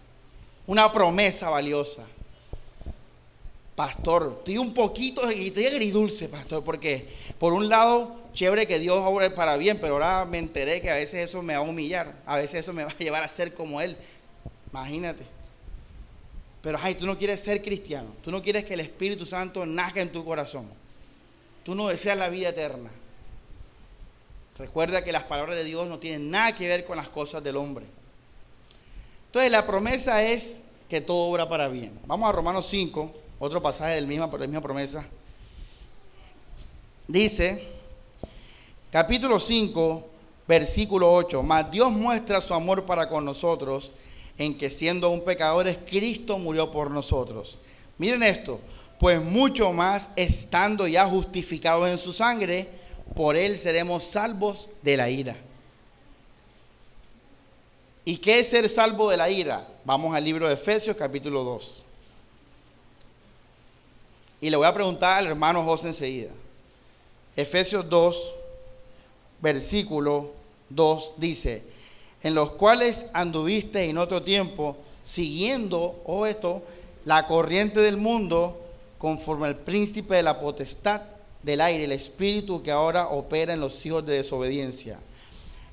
[0.67, 2.05] Una promesa valiosa.
[3.75, 9.29] Pastor, estoy un poquito, estoy agridulce, pastor, porque por un lado, chévere que Dios obre
[9.31, 12.37] para bien, pero ahora me enteré que a veces eso me va a humillar, a
[12.37, 13.97] veces eso me va a llevar a ser como Él.
[14.71, 15.23] Imagínate.
[16.61, 19.99] Pero, ay, tú no quieres ser cristiano, tú no quieres que el Espíritu Santo nazca
[20.01, 20.67] en tu corazón,
[21.63, 22.89] tú no deseas la vida eterna.
[24.57, 27.57] Recuerda que las palabras de Dios no tienen nada que ver con las cosas del
[27.57, 27.85] hombre.
[29.25, 31.99] Entonces, la promesa es que todo obra para bien.
[32.05, 33.24] Vamos a Romanos 5.
[33.45, 35.05] Otro pasaje del misma, de la misma promesa.
[37.07, 37.67] Dice,
[38.91, 40.03] capítulo 5,
[40.47, 43.91] versículo 8, mas Dios muestra su amor para con nosotros
[44.39, 47.59] en que siendo un pecadores, Cristo murió por nosotros.
[47.99, 48.59] Miren esto,
[48.99, 52.67] pues mucho más estando ya justificados en su sangre,
[53.13, 55.35] por él seremos salvos de la ira.
[58.05, 59.67] ¿Y qué es ser salvo de la ira?
[59.83, 61.84] Vamos al libro de Efesios capítulo 2.
[64.45, 66.29] Y le voy a preguntar al hermano José enseguida.
[67.35, 68.33] Efesios 2,
[69.41, 70.33] versículo
[70.69, 71.63] 2 dice,
[72.21, 76.61] en los cuales anduviste en otro tiempo, siguiendo, oh esto,
[77.05, 78.61] la corriente del mundo,
[78.99, 81.01] conforme al príncipe de la potestad
[81.41, 84.99] del aire, el espíritu que ahora opera en los hijos de desobediencia,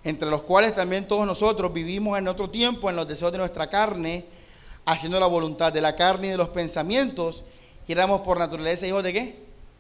[0.03, 3.69] entre los cuales también todos nosotros vivimos en otro tiempo en los deseos de nuestra
[3.69, 4.25] carne,
[4.87, 7.45] haciendo la voluntad de la carne y de los pensamientos,
[7.93, 9.37] éramos por naturaleza hijos de qué?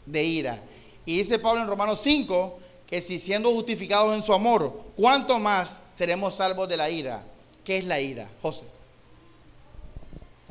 [0.07, 0.62] De ira.
[1.05, 5.83] Y dice Pablo en Romanos 5 que si siendo justificados en su amor, ¿cuánto más
[5.94, 7.25] seremos salvos de la ira?
[7.64, 8.66] ¿Qué es la ira, José?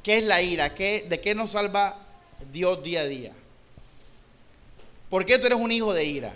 [0.02, 0.74] ¿Qué es la ira?
[0.74, 1.98] ¿Qué, ¿De qué nos salva
[2.52, 3.32] Dios día a día?
[5.10, 6.34] ¿Por qué tú eres un hijo de ira?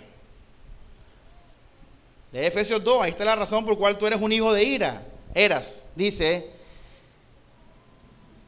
[2.30, 5.02] De Efesios 2, ahí está la razón por cual tú eres un hijo de ira.
[5.34, 6.48] Eras, dice,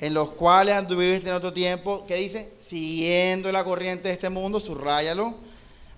[0.01, 2.53] en los cuales anduviste en otro tiempo, ¿qué dice?
[2.59, 5.35] Siguiendo la corriente de este mundo, subrayalo.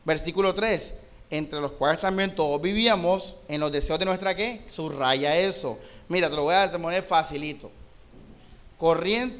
[0.05, 4.63] Versículo 3, entre los cuales también todos vivíamos en los deseos de nuestra qué?
[4.69, 5.79] Subraya eso.
[6.09, 7.71] Mira, te lo voy a poner facilito.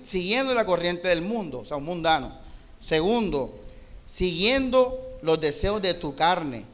[0.05, 2.31] Siguiendo la corriente del mundo, o sea, un mundano.
[2.79, 3.59] Segundo,
[4.05, 6.65] siguiendo los deseos de tu carne.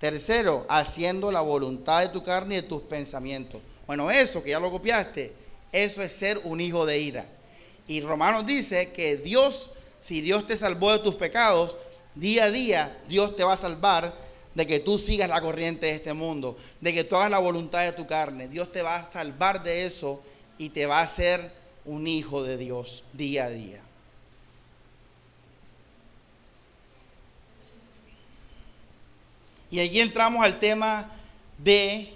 [0.00, 3.60] Tercero, haciendo la voluntad de tu carne y de tus pensamientos.
[3.86, 5.32] Bueno, eso que ya lo copiaste,
[5.72, 7.26] eso es ser un hijo de ira.
[7.86, 11.76] Y Romanos dice que Dios, si Dios te salvó de tus pecados,
[12.14, 14.14] día a día Dios te va a salvar
[14.54, 17.84] de que tú sigas la corriente de este mundo, de que tú hagas la voluntad
[17.84, 18.48] de tu carne.
[18.48, 20.22] Dios te va a salvar de eso
[20.58, 21.52] y te va a hacer
[21.84, 23.80] un hijo de Dios día a día.
[29.70, 31.10] Y allí entramos al tema
[31.58, 32.12] de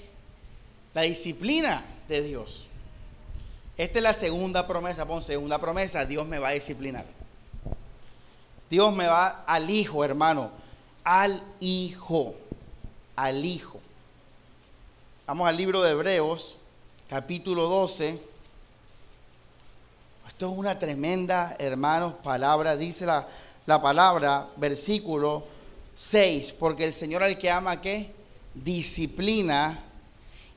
[0.92, 2.63] la disciplina de Dios.
[3.76, 7.04] Esta es la segunda promesa, pon segunda promesa, Dios me va a disciplinar.
[8.70, 10.50] Dios me va al hijo, hermano,
[11.02, 12.37] al hijo,
[13.16, 13.80] al hijo.
[15.26, 16.56] Vamos al libro de Hebreos,
[17.08, 18.20] capítulo 12.
[20.28, 22.76] Esto es una tremenda, hermanos, palabra.
[22.76, 23.26] Dice la,
[23.66, 25.44] la palabra, versículo
[25.96, 28.14] 6, porque el Señor al que ama, ¿qué?
[28.54, 29.82] Disciplina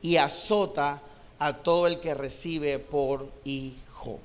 [0.03, 1.01] y azota
[1.39, 4.19] a todo el que recibe por hijo.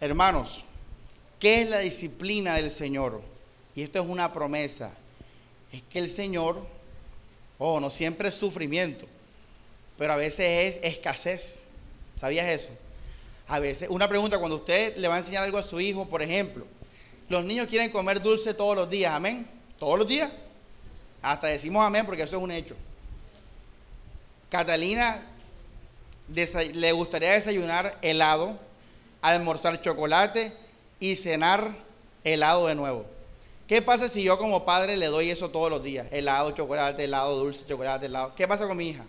[0.00, 0.64] Hermanos,
[1.40, 3.22] ¿qué es la disciplina del Señor?
[3.74, 4.92] Y esto es una promesa.
[5.72, 6.66] Es que el Señor,
[7.58, 9.06] oh, no siempre es sufrimiento,
[9.98, 11.64] pero a veces es escasez.
[12.16, 12.70] ¿Sabías eso?
[13.48, 16.22] A veces, una pregunta, cuando usted le va a enseñar algo a su hijo, por
[16.22, 16.66] ejemplo,
[17.28, 19.46] los niños quieren comer dulce todos los días, amén.
[19.78, 20.30] Todos los días.
[21.22, 22.76] Hasta decimos amén porque eso es un hecho.
[24.48, 25.22] Catalina
[26.28, 28.58] le gustaría desayunar helado,
[29.22, 30.52] almorzar chocolate
[31.00, 31.74] y cenar
[32.24, 33.06] helado de nuevo.
[33.66, 36.06] ¿Qué pasa si yo como padre le doy eso todos los días?
[36.12, 38.34] Helado, chocolate, helado, dulce, chocolate, helado.
[38.36, 39.04] ¿Qué pasa con mi hija?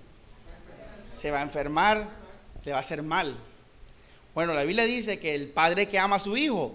[1.16, 2.08] Se va a enfermar,
[2.64, 3.38] se va a hacer mal.
[4.34, 6.74] Bueno, la Biblia dice que el padre que ama a su hijo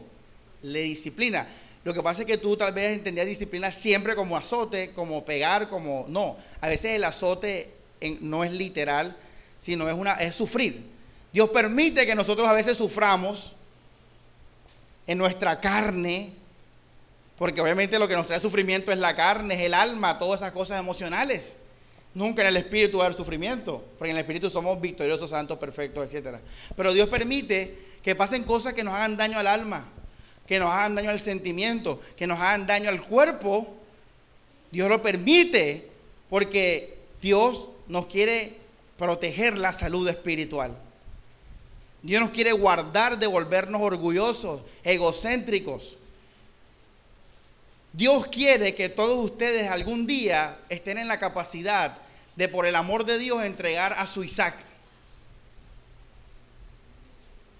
[0.62, 1.46] le disciplina.
[1.84, 5.68] Lo que pasa es que tú tal vez entendías disciplina siempre como azote, como pegar,
[5.68, 6.06] como...
[6.08, 7.72] No, a veces el azote
[8.20, 9.16] no es literal,
[9.62, 10.82] sino es, una, es sufrir.
[11.32, 13.52] Dios permite que nosotros a veces suframos
[15.06, 16.32] en nuestra carne,
[17.38, 20.50] porque obviamente lo que nos trae sufrimiento es la carne, es el alma, todas esas
[20.50, 21.58] cosas emocionales.
[22.12, 25.56] Nunca en el espíritu va a haber sufrimiento, porque en el espíritu somos victoriosos, santos,
[25.58, 26.38] perfectos, etc.
[26.76, 29.86] Pero Dios permite que pasen cosas que nos hagan daño al alma,
[30.44, 33.76] que nos hagan daño al sentimiento, que nos hagan daño al cuerpo.
[34.72, 35.88] Dios lo permite
[36.28, 38.61] porque Dios nos quiere
[38.98, 40.76] proteger la salud espiritual.
[42.02, 45.96] Dios nos quiere guardar de volvernos orgullosos, egocéntricos.
[47.92, 51.98] Dios quiere que todos ustedes algún día estén en la capacidad
[52.36, 54.54] de por el amor de Dios entregar a su Isaac.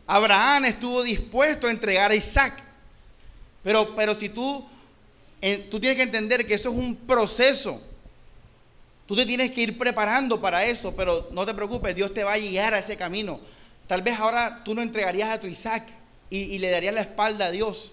[0.07, 2.63] Abraham estuvo dispuesto a entregar a Isaac.
[3.63, 4.67] Pero, pero si tú,
[5.71, 7.81] tú tienes que entender que eso es un proceso.
[9.13, 12.33] Tú te tienes que ir preparando para eso, pero no te preocupes, Dios te va
[12.33, 13.41] a guiar a ese camino.
[13.87, 15.87] Tal vez ahora tú no entregarías a tu Isaac
[16.31, 17.93] y, y le darías la espalda a Dios.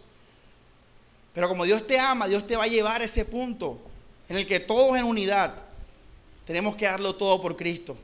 [1.33, 3.81] Pero como Dios te ama, Dios te va a llevar a ese punto
[4.29, 5.55] en el que todos en unidad
[6.45, 7.97] tenemos que darlo todo por Cristo.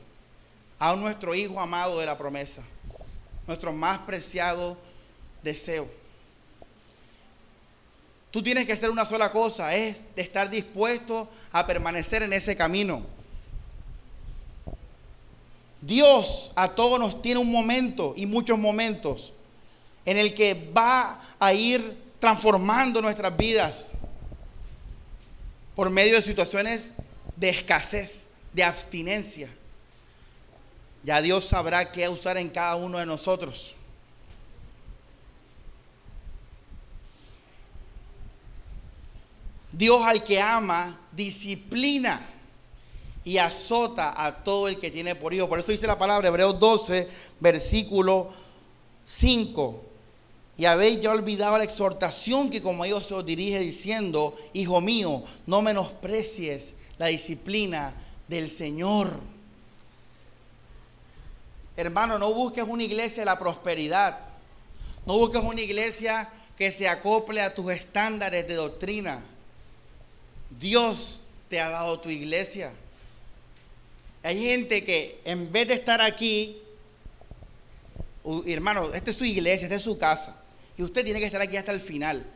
[0.78, 2.64] A nuestro Hijo amado de la promesa.
[3.46, 4.76] Nuestro más preciado
[5.42, 5.88] deseo.
[8.36, 13.02] Tú tienes que hacer una sola cosa, es estar dispuesto a permanecer en ese camino.
[15.80, 19.32] Dios a todos nos tiene un momento y muchos momentos
[20.04, 23.86] en el que va a ir transformando nuestras vidas
[25.74, 26.92] por medio de situaciones
[27.36, 29.48] de escasez, de abstinencia.
[31.04, 33.75] Ya Dios sabrá qué usar en cada uno de nosotros.
[39.76, 42.26] Dios al que ama, disciplina
[43.24, 45.48] y azota a todo el que tiene por hijo.
[45.48, 47.06] Por eso dice la palabra, Hebreos 12,
[47.40, 48.30] versículo
[49.04, 49.82] 5.
[50.56, 55.22] Y habéis ya olvidado la exhortación que como ellos se os dirige diciendo, hijo mío,
[55.44, 57.92] no menosprecies la disciplina
[58.28, 59.20] del Señor.
[61.76, 64.20] Hermano, no busques una iglesia de la prosperidad.
[65.04, 69.22] No busques una iglesia que se acople a tus estándares de doctrina.
[70.58, 72.72] Dios te ha dado tu iglesia.
[74.22, 76.58] Hay gente que en vez de estar aquí,
[78.46, 80.42] hermano, esta es su iglesia, esta es su casa.
[80.76, 82.26] Y usted tiene que estar aquí hasta el final.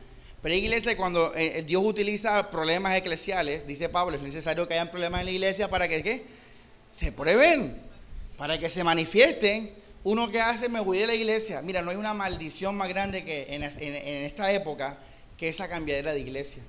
[0.41, 4.89] Pero hay cuando eh, eh, Dios utiliza problemas eclesiales, dice Pablo, es necesario que hayan
[4.89, 6.23] problemas en la iglesia para que
[6.89, 7.79] se prueben,
[8.37, 9.71] para que se manifiesten.
[10.03, 11.61] Uno que hace, me voy de la iglesia.
[11.61, 13.63] Mira, no hay una maldición más grande que en
[14.25, 14.97] esta época
[15.37, 16.63] que esa cambiadera de iglesia.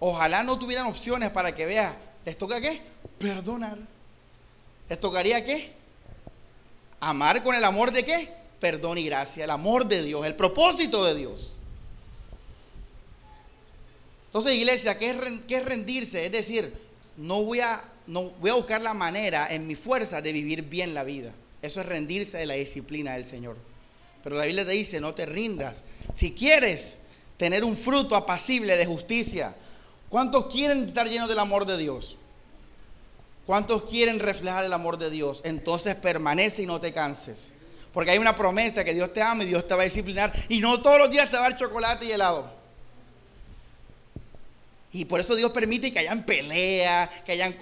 [0.00, 2.80] Ojalá no tuvieran opciones para que veas, ¿les toca qué?
[3.18, 3.78] Perdonar.
[4.88, 5.72] ¿Les tocaría qué?
[6.98, 8.28] Amar con el amor de qué?
[8.58, 11.52] Perdón y gracia, el amor de Dios, el propósito de Dios.
[14.26, 16.24] Entonces, iglesia, ¿qué es, rendirse?
[16.24, 16.72] Es decir,
[17.16, 20.94] no voy, a, no voy a buscar la manera en mi fuerza de vivir bien
[20.94, 21.32] la vida.
[21.62, 23.56] Eso es rendirse de la disciplina del Señor.
[24.22, 25.84] Pero la Biblia te dice, no te rindas.
[26.14, 26.98] Si quieres
[27.36, 29.54] tener un fruto apacible de justicia,
[30.10, 32.16] ¿cuántos quieren estar llenos del amor de Dios?
[33.46, 35.40] ¿Cuántos quieren reflejar el amor de Dios?
[35.44, 37.52] Entonces permanece y no te canses.
[37.92, 40.32] Porque hay una promesa que Dios te ama y Dios te va a disciplinar.
[40.48, 42.60] Y no todos los días te va a dar chocolate y helado.
[44.92, 47.56] Y por eso Dios permite que hayan peleas, que hayan,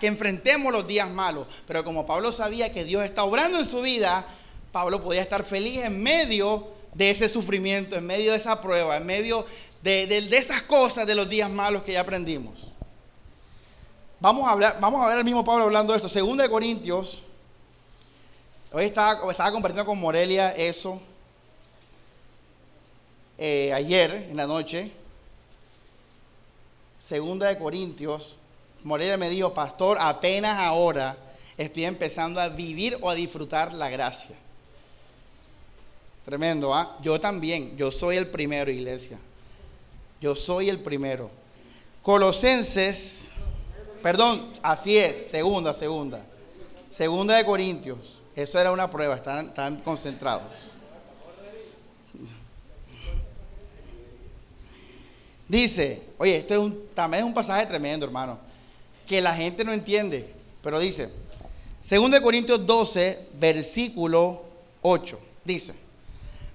[0.00, 1.46] que enfrentemos los días malos.
[1.66, 4.26] Pero como Pablo sabía que Dios está obrando en su vida,
[4.72, 9.06] Pablo podía estar feliz en medio de ese sufrimiento, en medio de esa prueba, en
[9.06, 9.46] medio
[9.82, 12.72] de, de esas cosas de los días malos que ya aprendimos.
[14.22, 16.08] Vamos a, hablar, vamos a ver al mismo Pablo hablando de esto.
[16.08, 17.22] Segunda de Corintios.
[18.70, 21.02] Hoy estaba, estaba compartiendo con Morelia eso.
[23.36, 24.92] Eh, ayer en la noche.
[27.00, 28.36] Segunda de Corintios,
[28.84, 31.16] Morelia me dijo, pastor, apenas ahora
[31.56, 34.36] estoy empezando a vivir o a disfrutar la gracia.
[36.24, 36.96] Tremendo, ¿ah?
[37.02, 39.18] Yo también, yo soy el primero, iglesia.
[40.22, 41.28] Yo soy el primero.
[42.00, 43.32] Colosenses,
[44.04, 46.24] perdón, así es, segunda, segunda.
[46.90, 48.20] Segunda de Corintios.
[48.36, 50.44] Eso era una prueba, están, están concentrados.
[55.48, 58.38] Dice, oye, esto es un, también es un pasaje tremendo, hermano,
[59.08, 60.32] que la gente no entiende,
[60.62, 61.10] pero dice,
[61.90, 64.44] 2 Corintios 12, versículo
[64.82, 65.74] 8, dice,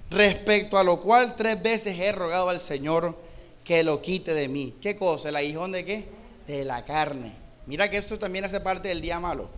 [0.10, 3.27] respecto a lo cual tres veces he rogado al Señor
[3.68, 4.74] que lo quite de mí.
[4.82, 5.30] ¿Qué cosa?
[5.30, 6.06] ¿El aguijón de qué?
[6.48, 7.34] De la carne.
[7.66, 9.50] Mira que eso también hace parte del día malo.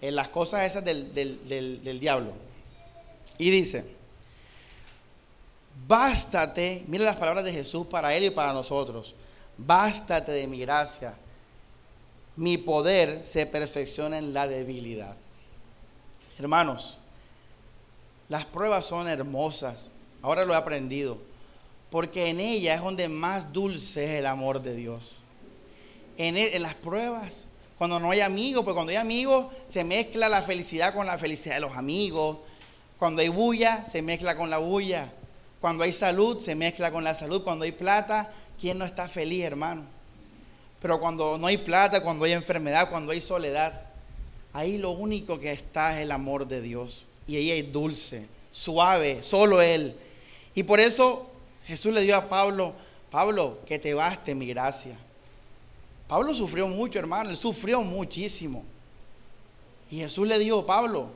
[0.00, 2.32] En las cosas esas del, del diablo.
[3.36, 3.94] Y dice,
[5.86, 9.14] Bástate, mira las palabras de Jesús para él y para nosotros.
[9.58, 11.16] Bástate de mi gracia.
[12.36, 15.16] Mi poder se perfecciona en la debilidad.
[16.38, 16.98] Hermanos,
[18.28, 19.90] las pruebas son hermosas.
[20.22, 21.18] Ahora lo he aprendido.
[21.94, 25.20] Porque en ella es donde más dulce es el amor de Dios.
[26.16, 27.44] En, e, en las pruebas,
[27.78, 31.54] cuando no hay amigos, porque cuando hay amigos se mezcla la felicidad con la felicidad
[31.54, 32.38] de los amigos.
[32.98, 35.12] Cuando hay bulla, se mezcla con la bulla.
[35.60, 37.44] Cuando hay salud, se mezcla con la salud.
[37.44, 38.28] Cuando hay plata,
[38.60, 39.84] ¿quién no está feliz, hermano?
[40.82, 43.86] Pero cuando no hay plata, cuando hay enfermedad, cuando hay soledad,
[44.52, 47.06] ahí lo único que está es el amor de Dios.
[47.28, 49.94] Y ahí es dulce, suave, solo Él.
[50.56, 51.30] Y por eso
[51.66, 52.74] Jesús le dio a Pablo,
[53.10, 54.96] Pablo, que te baste mi gracia.
[56.08, 58.64] Pablo sufrió mucho, hermano, él sufrió muchísimo.
[59.90, 61.08] Y Jesús le dijo, Pablo,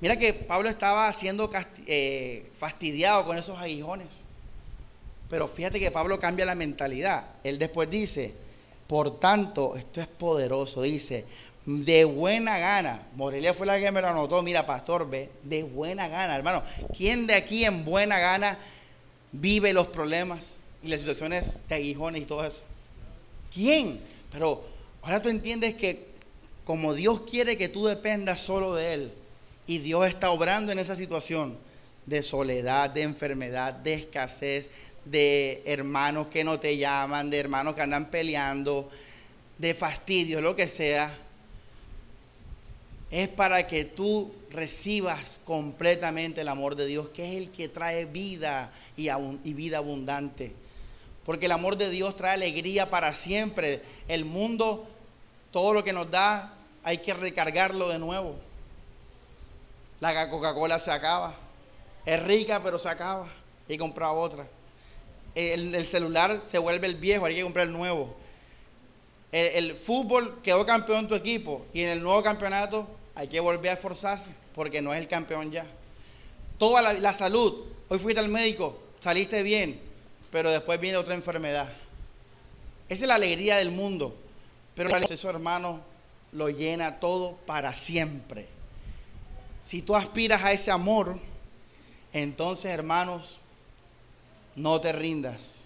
[0.00, 1.50] Mira que Pablo estaba siendo
[1.86, 4.08] eh, fastidiado con esos aguijones.
[5.28, 7.24] Pero fíjate que Pablo cambia la mentalidad.
[7.44, 8.32] Él después dice,
[8.86, 10.82] por tanto, esto es poderoso.
[10.82, 11.26] Dice,
[11.66, 13.02] de buena gana.
[13.14, 14.42] Morelia fue la que me lo anotó.
[14.42, 16.62] Mira, pastor, ve, de buena gana, hermano.
[16.96, 18.58] ¿Quién de aquí en buena gana
[19.32, 22.62] vive los problemas y las situaciones de aguijones y todo eso?
[23.52, 24.00] ¿Quién?
[24.32, 24.64] Pero
[25.02, 26.10] ahora tú entiendes que
[26.64, 29.12] como Dios quiere que tú dependas solo de Él,
[29.66, 31.56] y Dios está obrando en esa situación
[32.06, 34.68] de soledad, de enfermedad, de escasez,
[35.04, 38.90] de hermanos que no te llaman, de hermanos que andan peleando,
[39.58, 41.16] de fastidio, lo que sea.
[43.12, 48.04] Es para que tú recibas completamente el amor de Dios, que es el que trae
[48.04, 49.08] vida y,
[49.54, 50.52] vida abundante.
[51.24, 53.82] Porque el amor de Dios trae alegría para siempre.
[54.08, 54.86] El mundo,
[55.52, 58.36] todo lo que nos da, hay que recargarlo de nuevo.
[60.00, 61.34] La Coca-Cola se acaba.
[62.04, 63.28] Es rica, pero se acaba.
[63.68, 64.46] Y comprar otra.
[65.34, 68.16] El, el, celular se vuelve el viejo, hay que comprar el nuevo.
[69.30, 73.70] El, el, fútbol quedó campeón tu equipo y en el nuevo campeonato hay que volver
[73.70, 75.66] a esforzarse porque no es el campeón ya.
[76.58, 79.80] Toda la, salud, hoy fuiste al médico, saliste bien,
[80.30, 81.72] pero después viene otra enfermedad.
[82.88, 84.14] Esa es la alegría del mundo,
[84.74, 85.80] pero eso hermano
[86.32, 88.46] lo llena todo para siempre.
[89.62, 91.18] Si tú aspiras a ese amor,
[92.12, 93.38] entonces hermanos,
[94.56, 95.64] no te rindas.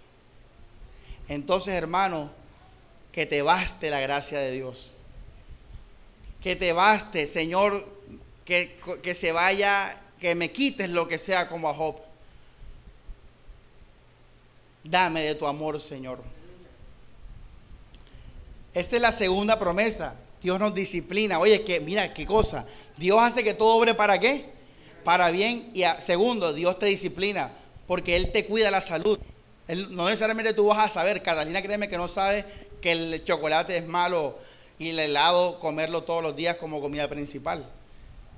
[1.28, 2.30] Entonces hermano,
[3.12, 4.95] que te baste la gracia de Dios.
[6.43, 7.93] Que te baste, Señor,
[8.45, 11.97] que, que se vaya, que me quites lo que sea como a Job.
[14.82, 16.18] Dame de tu amor, Señor.
[18.74, 20.16] Esta es la segunda promesa.
[20.42, 21.38] Dios nos disciplina.
[21.38, 22.66] Oye, que mira, qué cosa.
[22.97, 24.45] Dios hace que todo obre para qué?
[25.05, 25.70] Para bien.
[25.72, 27.51] Y segundo, Dios te disciplina
[27.86, 29.18] porque Él te cuida la salud.
[29.68, 31.22] no necesariamente tú vas a saber.
[31.22, 32.45] Catalina, créeme que no sabe
[32.82, 34.38] que el chocolate es malo
[34.78, 37.66] y el helado comerlo todos los días como comida principal.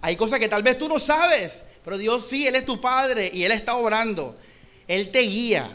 [0.06, 3.28] Hay cosas que tal vez tú no sabes, pero Dios sí, Él es tu Padre
[3.34, 4.36] y Él está obrando.
[4.86, 5.68] Él te guía.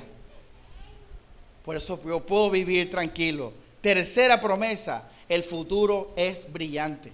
[1.65, 3.51] Por eso yo puedo vivir tranquilo.
[3.81, 7.11] Tercera promesa, el futuro es brillante.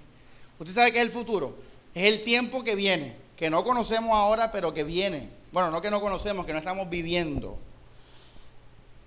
[0.60, 1.56] ¿Usted sabe qué es el futuro?
[1.96, 5.28] Es el tiempo que viene, que no conocemos ahora, pero que viene.
[5.52, 7.58] Bueno, no que no conocemos, que no estamos viviendo.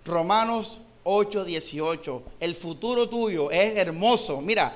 [0.04, 2.22] Romanos 8, 18.
[2.40, 4.40] El futuro tuyo es hermoso.
[4.40, 4.74] Mira,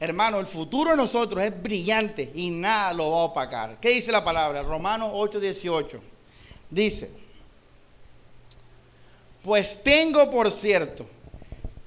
[0.00, 3.78] hermano, el futuro de nosotros es brillante y nada lo va a opacar.
[3.80, 4.62] ¿Qué dice la palabra?
[4.62, 6.00] Romanos 8, 18.
[6.70, 7.10] Dice,
[9.42, 11.06] pues tengo por cierto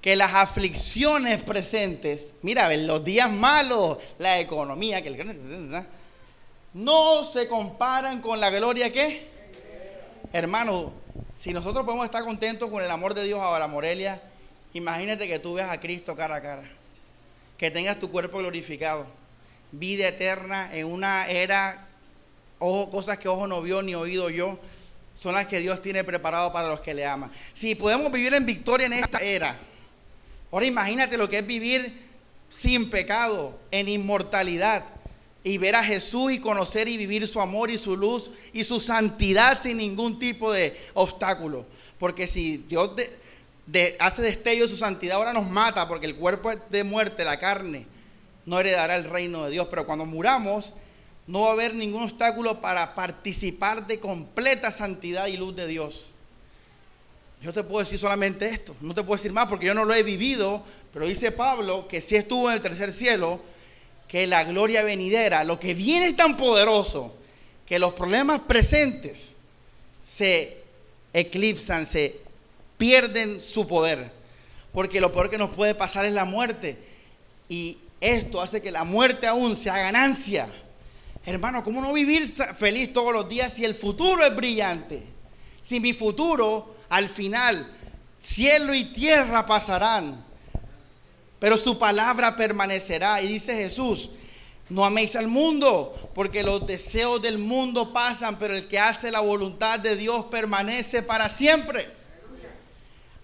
[0.02, 5.86] que las aflicciones presentes, mira, los días malos, la economía, que el
[6.74, 9.28] no se comparan con la gloria que,
[10.34, 10.92] hermano,
[11.36, 14.22] si nosotros podemos estar contentos con el amor de Dios ahora, Morelia,
[14.74, 16.64] imagínate que tú veas a Cristo cara a cara,
[17.62, 19.06] que tengas tu cuerpo glorificado,
[19.72, 21.88] vida eterna en una era,
[22.58, 24.58] ojo, cosas que ojo no vio ni oído yo,
[25.16, 27.32] son las que Dios tiene preparado para los que le aman.
[27.54, 29.56] Si podemos vivir en victoria en esta era,
[30.52, 31.94] Ahora imagínate lo que es vivir
[32.50, 34.84] sin pecado, en inmortalidad,
[35.44, 38.80] y ver a Jesús y conocer y vivir su amor y su luz y su
[38.80, 41.68] santidad sin ningún tipo de obstáculo.
[42.00, 42.96] Porque si Dios
[44.00, 47.86] hace destello de su santidad, ahora nos mata, porque el cuerpo de muerte, la carne,
[48.46, 49.68] no heredará el reino de Dios.
[49.70, 50.74] Pero cuando muramos,
[51.28, 56.06] no va a haber ningún obstáculo para participar de completa santidad y luz de Dios.
[57.42, 59.96] Yo te puedo decir solamente esto, no te puedo decir más porque yo no lo
[59.96, 60.64] he vivido,
[60.94, 63.42] pero dice Pablo que si estuvo en el tercer cielo,
[64.08, 67.16] que la gloria venidera, lo que viene es tan poderoso,
[67.66, 69.36] que los problemas presentes
[70.04, 70.58] se
[71.14, 72.20] eclipsan, se
[72.82, 74.12] pierden su poder,
[74.74, 76.80] porque lo peor que nos puede pasar es la muerte,
[77.48, 80.48] y esto hace que la muerte aún sea ganancia.
[81.24, 82.28] Hermano, ¿cómo no vivir
[82.58, 85.04] feliz todos los días si el futuro es brillante?
[85.62, 87.72] Si mi futuro al final,
[88.20, 90.26] cielo y tierra pasarán,
[91.38, 93.22] pero su palabra permanecerá.
[93.22, 94.10] Y dice Jesús,
[94.70, 99.20] no améis al mundo, porque los deseos del mundo pasan, pero el que hace la
[99.20, 102.01] voluntad de Dios permanece para siempre.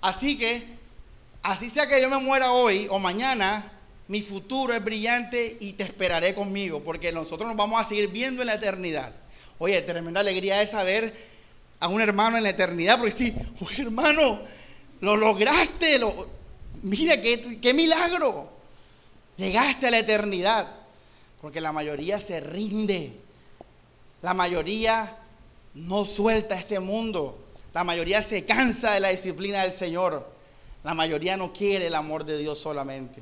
[0.01, 0.63] Así que,
[1.41, 3.71] así sea que yo me muera hoy o mañana,
[4.07, 8.41] mi futuro es brillante y te esperaré conmigo, porque nosotros nos vamos a seguir viendo
[8.41, 9.13] en la eternidad.
[9.59, 11.13] Oye, tremenda alegría de saber
[11.79, 13.33] a un hermano en la eternidad, porque sí,
[13.77, 14.39] hermano,
[15.01, 16.27] lo lograste, lo,
[16.83, 18.49] mira qué, qué milagro,
[19.35, 20.67] llegaste a la eternidad,
[21.41, 23.13] porque la mayoría se rinde,
[24.21, 25.17] la mayoría
[25.73, 30.27] no suelta este mundo, la mayoría se cansa de la disciplina del Señor,
[30.83, 33.21] la mayoría no quiere el amor de Dios solamente.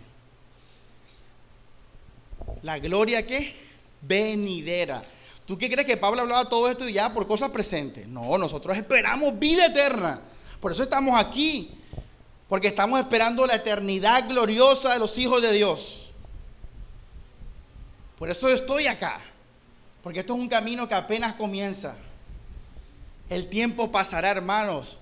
[2.62, 3.56] La gloria que
[4.02, 5.04] venidera.
[5.46, 8.08] ¿Tú qué crees que Pablo hablaba todo esto y ya por cosas presentes?
[8.08, 10.22] No, nosotros esperamos vida eterna.
[10.60, 11.72] Por eso estamos aquí.
[12.48, 16.10] Porque estamos esperando la eternidad gloriosa de los hijos de Dios.
[18.18, 19.20] Por eso estoy acá.
[20.04, 21.96] Porque esto es un camino que apenas comienza.
[23.30, 25.00] El tiempo pasará, hermanos.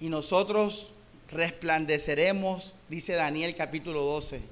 [0.00, 0.90] Y nosotros
[1.30, 4.42] resplandeceremos, dice Daniel capítulo 12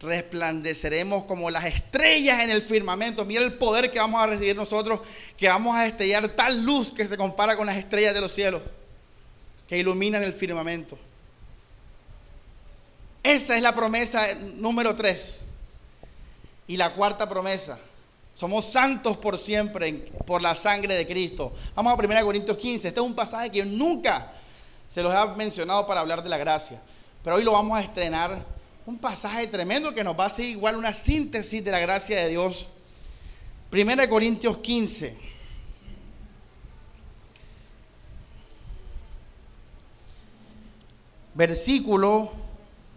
[0.00, 3.24] resplandeceremos como las estrellas en el firmamento.
[3.24, 5.00] Mira el poder que vamos a recibir nosotros,
[5.36, 8.62] que vamos a estrellar tal luz que se compara con las estrellas de los cielos.
[9.66, 10.98] que iluminan el firmamento.
[13.22, 14.26] Esa es la promesa
[14.56, 15.40] número tres.
[16.66, 17.78] Y la cuarta promesa.
[18.38, 19.92] Somos santos por siempre
[20.24, 21.52] por la sangre de Cristo.
[21.74, 22.86] Vamos a 1 Corintios 15.
[22.86, 24.30] Este es un pasaje que nunca
[24.86, 26.80] se los he mencionado para hablar de la gracia.
[27.24, 28.46] Pero hoy lo vamos a estrenar.
[28.86, 32.28] Un pasaje tremendo que nos va a hacer igual una síntesis de la gracia de
[32.28, 32.68] Dios.
[33.72, 35.18] 1 Corintios 15.
[41.34, 42.30] Versículo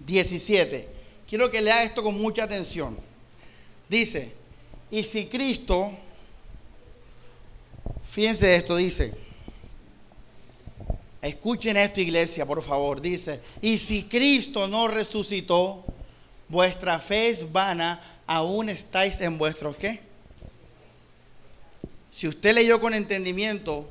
[0.02, 0.88] 17.
[1.28, 2.96] Quiero que lea esto con mucha atención.
[3.90, 4.40] Dice,
[4.92, 5.92] y si Cristo,
[8.12, 9.14] fíjense esto, dice,
[11.22, 15.84] escuchen esto iglesia, por favor, dice, y si Cristo no resucitó,
[16.50, 20.00] vuestra fe es vana, aún estáis en vuestros qué?
[22.10, 23.90] Si usted leyó con entendimiento,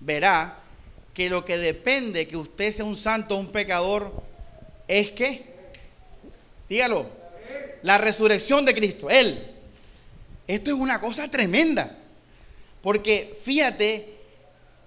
[0.00, 0.58] verá
[1.14, 4.12] que lo que depende que usted sea un santo o un pecador
[4.88, 5.50] es que
[6.70, 7.04] Dígalo.
[7.82, 9.10] La resurrección de Cristo.
[9.10, 9.44] Él.
[10.50, 11.96] Esto es una cosa tremenda.
[12.82, 14.04] Porque fíjate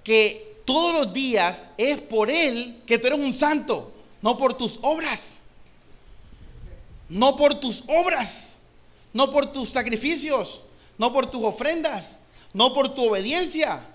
[0.04, 3.94] que todos los días es por Él que tú eres un santo.
[4.22, 5.38] No por tus obras.
[7.08, 8.56] No por tus obras.
[9.14, 10.64] No por tus sacrificios.
[10.98, 12.18] No por tus ofrendas.
[12.52, 13.86] No por tu obediencia.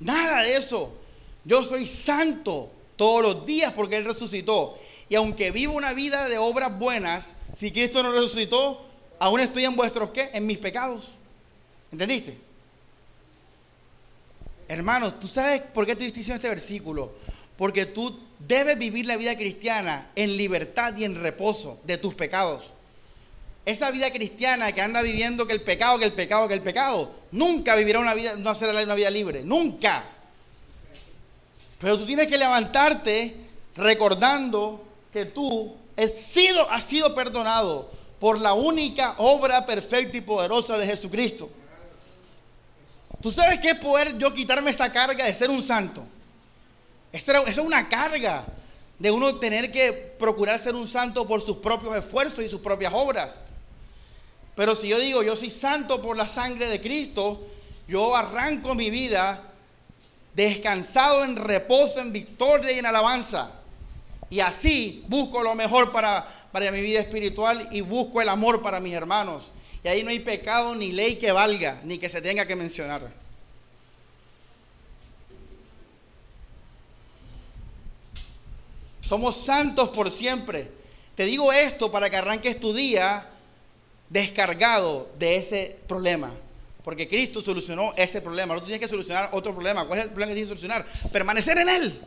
[0.00, 0.96] Nada de eso.
[1.44, 4.76] Yo soy santo todos los días porque Él resucitó.
[5.08, 8.84] Y aunque vivo una vida de obras buenas, si Cristo no resucitó,
[9.24, 10.28] aún estoy en vuestros qué?
[10.34, 11.12] En mis pecados.
[11.90, 12.36] ¿Entendiste?
[14.68, 17.14] Hermanos, ¿tú sabes por qué te estoy diciendo este versículo?
[17.56, 22.70] Porque tú debes vivir la vida cristiana en libertad y en reposo de tus pecados.
[23.64, 27.14] Esa vida cristiana que anda viviendo que el pecado, que el pecado, que el pecado,
[27.32, 30.04] nunca vivirá una vida, no será una vida libre, nunca.
[31.78, 33.34] Pero tú tienes que levantarte
[33.74, 40.78] recordando que tú has sido, has sido perdonado por la única obra perfecta y poderosa
[40.78, 41.50] de Jesucristo.
[43.20, 46.04] ¿Tú sabes qué es poder yo quitarme esta carga de ser un santo?
[47.12, 48.44] Eso es una carga
[48.98, 52.92] de uno tener que procurar ser un santo por sus propios esfuerzos y sus propias
[52.94, 53.40] obras.
[54.54, 57.40] Pero si yo digo, yo soy santo por la sangre de Cristo,
[57.88, 59.42] yo arranco mi vida
[60.34, 63.50] descansado en reposo, en victoria y en alabanza.
[64.34, 68.80] Y así busco lo mejor para, para mi vida espiritual y busco el amor para
[68.80, 69.44] mis hermanos.
[69.84, 73.12] Y ahí no hay pecado ni ley que valga, ni que se tenga que mencionar.
[79.00, 80.68] Somos santos por siempre.
[81.14, 83.28] Te digo esto para que arranques tu día
[84.10, 86.32] descargado de ese problema.
[86.82, 88.52] Porque Cristo solucionó ese problema.
[88.54, 89.86] No tienes que solucionar otro problema.
[89.86, 90.84] ¿Cuál es el problema que tienes que solucionar?
[91.12, 92.00] Permanecer en Él.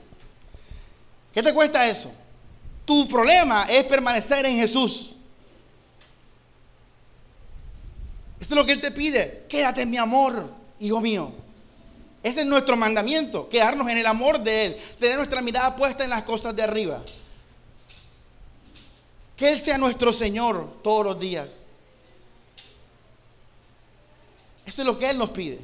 [1.34, 2.12] ¿Qué te cuesta eso?
[2.86, 5.14] Tu problema es permanecer en Jesús.
[8.40, 9.46] Eso es lo que Él te pide.
[9.50, 10.50] Quédate en mi amor,
[10.80, 11.32] hijo mío.
[12.24, 16.10] Ese es nuestro mandamiento, quedarnos en el amor de Él, tener nuestra mirada puesta en
[16.10, 17.02] las cosas de arriba.
[19.36, 21.48] Que Él sea nuestro Señor todos los días.
[24.66, 25.60] Eso es lo que Él nos pide.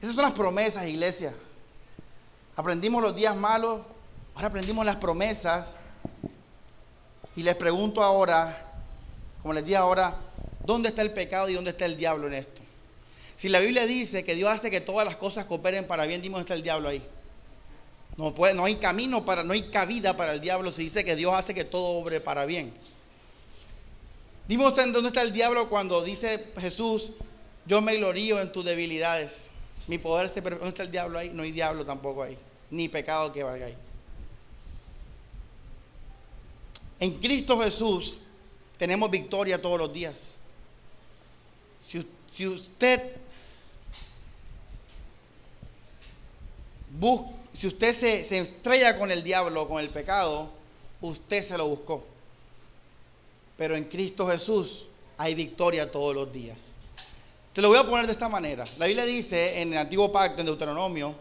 [0.00, 1.34] Esas son las promesas, iglesia.
[2.56, 3.82] Aprendimos los días malos,
[4.34, 5.76] ahora aprendimos las promesas.
[7.36, 8.72] Y les pregunto ahora,
[9.42, 10.16] como les dije ahora,
[10.64, 12.62] ¿dónde está el pecado y dónde está el diablo en esto?
[13.36, 16.40] Si la Biblia dice que Dios hace que todas las cosas cooperen para bien, dónde
[16.40, 17.06] está el diablo ahí.
[18.16, 21.14] No, puede, no hay camino para, no hay cabida para el diablo si dice que
[21.14, 22.72] Dios hace que todo obre para bien.
[24.48, 27.10] Dime dónde está el diablo cuando dice Jesús,
[27.66, 29.48] yo me glorío en tus debilidades.
[29.88, 30.40] Mi poder se...
[30.40, 31.30] ¿Dónde está el diablo ahí?
[31.30, 32.36] No hay diablo tampoco ahí.
[32.70, 33.76] Ni pecado que valga ahí.
[36.98, 38.18] En Cristo Jesús
[38.78, 40.14] tenemos victoria todos los días.
[41.80, 41.98] Si,
[42.48, 43.16] usted
[47.52, 50.50] si usted se, se estrella con el diablo con el pecado,
[51.00, 52.04] usted se lo buscó.
[53.56, 56.58] Pero en Cristo Jesús hay victoria todos los días.
[57.56, 58.64] Te lo voy a poner de esta manera.
[58.78, 61.14] La Biblia dice en el antiguo pacto, en Deuteronomio,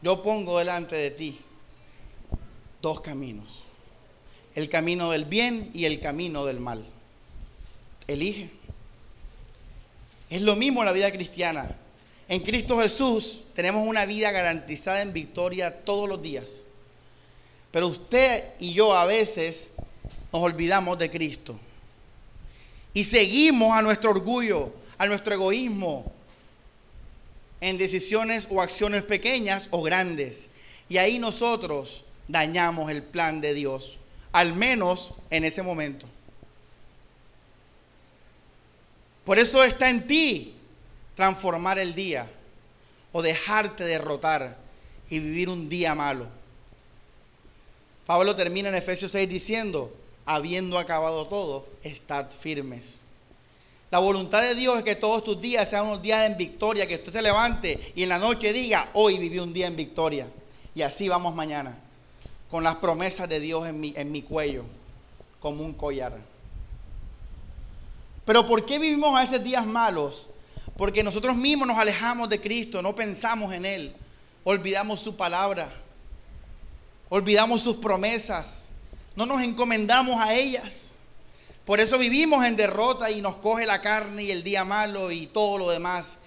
[0.00, 1.38] yo pongo delante de ti
[2.80, 3.62] dos caminos.
[4.54, 6.82] El camino del bien y el camino del mal.
[8.06, 8.48] Elige.
[10.30, 11.76] Es lo mismo en la vida cristiana.
[12.26, 16.52] En Cristo Jesús tenemos una vida garantizada en victoria todos los días.
[17.70, 19.72] Pero usted y yo a veces
[20.32, 21.54] nos olvidamos de Cristo.
[22.94, 26.12] Y seguimos a nuestro orgullo, a nuestro egoísmo,
[27.60, 30.50] en decisiones o acciones pequeñas o grandes.
[30.88, 33.98] Y ahí nosotros dañamos el plan de Dios,
[34.32, 36.06] al menos en ese momento.
[39.24, 40.54] Por eso está en ti
[41.14, 42.30] transformar el día
[43.12, 44.56] o dejarte derrotar
[45.10, 46.26] y vivir un día malo.
[48.06, 49.92] Pablo termina en Efesios 6 diciendo,
[50.26, 53.05] habiendo acabado todo, estad firmes.
[53.90, 56.96] La voluntad de Dios es que todos tus días sean unos días en victoria, que
[56.96, 60.26] usted se levante y en la noche diga, hoy viví un día en victoria.
[60.74, 61.78] Y así vamos mañana,
[62.50, 64.64] con las promesas de Dios en mi, en mi cuello,
[65.40, 66.18] como un collar.
[68.24, 70.26] Pero ¿por qué vivimos a esos días malos?
[70.76, 73.94] Porque nosotros mismos nos alejamos de Cristo, no pensamos en Él,
[74.42, 75.72] olvidamos su palabra,
[77.08, 78.66] olvidamos sus promesas,
[79.14, 80.85] no nos encomendamos a ellas.
[81.66, 85.26] Por eso vivimos en derrota y nos coge la carne y el día malo y
[85.26, 86.18] todo lo demás.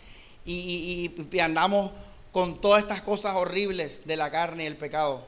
[0.45, 1.09] Y,
[1.41, 1.91] andamos
[2.33, 5.25] con todas estas cosas horribles de la carne y el pecado.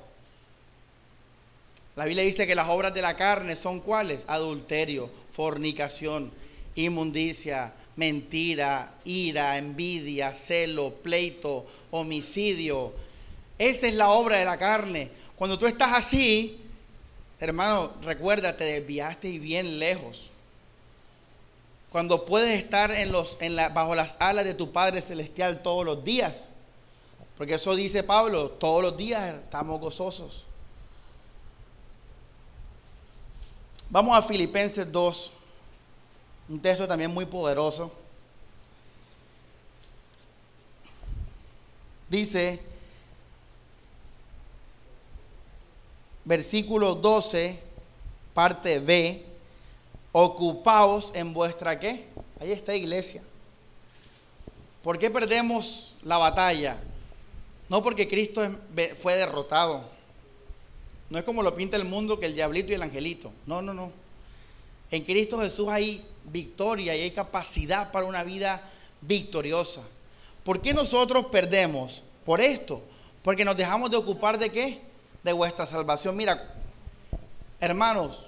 [1.95, 4.25] La Biblia dice que las obras de la carne son cuáles?
[4.27, 6.29] Adulterio, fornicación,
[6.75, 12.93] inmundicia, mentira, ira, envidia, celo, pleito, homicidio.
[13.57, 15.09] Esa es la obra de la carne.
[15.37, 16.59] Cuando tú estás así,
[17.41, 20.29] Hermano, recuerda, te desviaste y bien lejos.
[21.91, 25.83] Cuando puedes estar en los, en la, bajo las alas de tu Padre Celestial todos
[25.83, 26.49] los días.
[27.37, 30.45] Porque eso dice Pablo, todos los días estamos gozosos.
[33.89, 35.31] Vamos a Filipenses 2,
[36.49, 37.91] un texto también muy poderoso.
[42.07, 42.61] Dice,
[46.25, 47.59] versículo 12,
[48.33, 49.23] parte B,
[50.11, 52.05] ocupaos en vuestra qué?
[52.39, 53.23] Ahí está iglesia.
[54.83, 56.81] ¿Por qué perdemos la batalla?
[57.69, 58.41] No porque Cristo
[58.97, 59.83] fue derrotado.
[61.09, 63.31] No es como lo pinta el mundo que el diablito y el angelito.
[63.45, 63.91] No, no, no.
[64.89, 68.69] En Cristo Jesús hay victoria y hay capacidad para una vida
[69.01, 69.81] victoriosa.
[70.43, 72.01] ¿Por qué nosotros perdemos?
[72.25, 72.81] Por esto.
[73.23, 74.79] Porque nos dejamos de ocupar de qué?
[75.23, 76.15] De vuestra salvación.
[76.15, 76.53] Mira,
[77.59, 78.27] hermanos,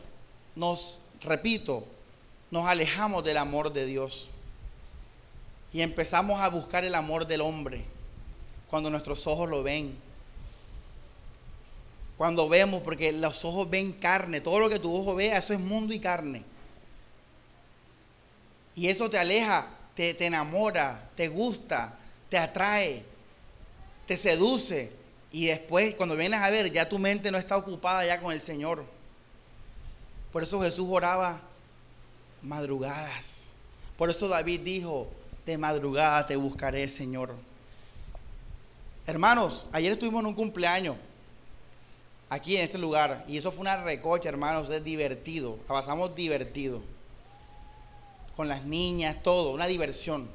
[0.55, 1.85] nos, repito,
[2.51, 4.27] nos alejamos del amor de Dios
[5.71, 7.83] y empezamos a buscar el amor del hombre
[8.69, 9.97] cuando nuestros ojos lo ven.
[12.17, 15.59] Cuando vemos, porque los ojos ven carne, todo lo que tu ojo vea, eso es
[15.59, 16.43] mundo y carne.
[18.75, 21.97] Y eso te aleja, te, te enamora, te gusta,
[22.29, 23.03] te atrae,
[24.05, 25.02] te seduce
[25.33, 28.39] y después, cuando vienes a ver, ya tu mente no está ocupada ya con el
[28.39, 28.85] Señor.
[30.31, 31.41] Por eso Jesús oraba
[32.43, 33.45] madrugadas.
[33.97, 35.09] Por eso David dijo,
[35.43, 37.33] de madrugada te buscaré, Señor.
[39.07, 40.97] Hermanos, ayer estuvimos en un cumpleaños
[42.29, 45.55] aquí en este lugar y eso fue una recocha, hermanos, es divertido.
[45.67, 46.79] pasamos divertido.
[48.35, 50.29] Con las niñas, todo, una diversión.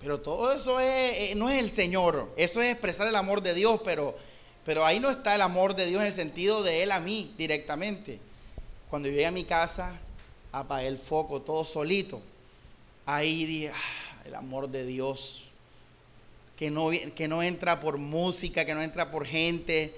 [0.00, 3.54] Pero todo eso es, eh, no es el Señor, eso es expresar el amor de
[3.54, 4.16] Dios, pero,
[4.64, 7.34] pero ahí no está el amor de Dios en el sentido de Él a mí
[7.38, 8.20] directamente.
[8.90, 9.98] Cuando llegué a mi casa,
[10.52, 12.20] apagué el foco todo solito.
[13.04, 15.50] Ahí dije, ah, el amor de Dios,
[16.56, 19.94] que no, que no entra por música, que no entra por gente.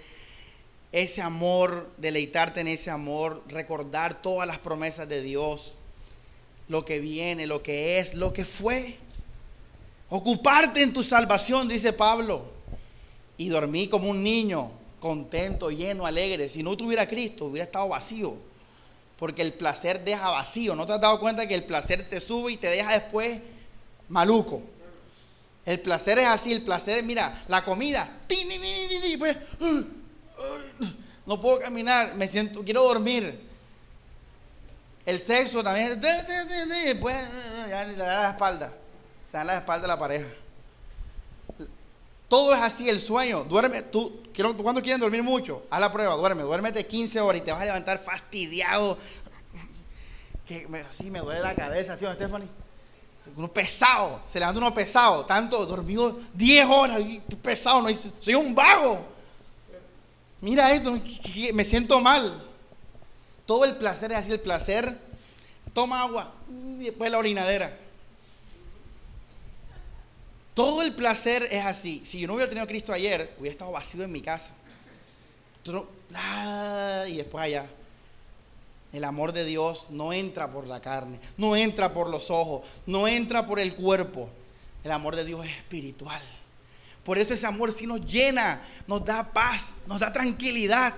[0.91, 5.75] Ese amor, deleitarte en ese amor, recordar todas las promesas de Dios,
[6.69, 8.97] lo que viene, lo que es, lo que fue.
[10.11, 12.47] Ocuparte en tu salvación, dice Pablo.
[13.37, 16.49] Y dormí como un niño, contento, lleno, alegre.
[16.49, 18.37] Si no tuviera Cristo, hubiera estado vacío.
[19.19, 20.75] Porque el placer deja vacío.
[20.75, 23.39] ¿No te has dado cuenta que el placer te sube y te deja después
[24.09, 24.63] maluco?
[25.67, 28.09] El placer es así, el placer, mira, la comida.
[29.19, 29.37] Pues,
[31.27, 33.47] no puedo caminar, me siento, quiero dormir.
[35.05, 36.01] El sexo también,
[37.01, 37.17] pues,
[37.69, 38.73] ya le da la espalda
[39.31, 40.27] se dan la espalda de la pareja.
[42.29, 43.45] Todo es así, el sueño.
[43.45, 44.23] Duerme, tú,
[44.63, 47.67] cuando quieren dormir mucho, haz la prueba, duerme, duérmete 15 horas y te vas a
[47.67, 48.97] levantar fastidiado.
[50.47, 52.49] Que me, así me duele la cabeza, ¿sí, Stephanie?
[53.37, 57.01] Uno pesado, se levanta uno pesado, tanto, dormido 10 horas,
[57.43, 59.05] pesado, no, soy un vago.
[60.41, 60.99] Mira esto,
[61.53, 62.43] me siento mal.
[63.45, 64.97] Todo el placer es así, el placer,
[65.75, 67.88] toma agua y después la orinadera.
[70.59, 72.03] Todo el placer es así.
[72.05, 74.55] Si yo no hubiera tenido a Cristo ayer, hubiera estado vacío en mi casa.
[76.17, 77.65] Ah, y después allá.
[78.93, 83.07] El amor de Dios no entra por la carne, no entra por los ojos, no
[83.07, 84.29] entra por el cuerpo.
[84.83, 86.21] El amor de Dios es espiritual.
[87.05, 90.93] Por eso ese amor sí nos llena, nos da paz, nos da tranquilidad.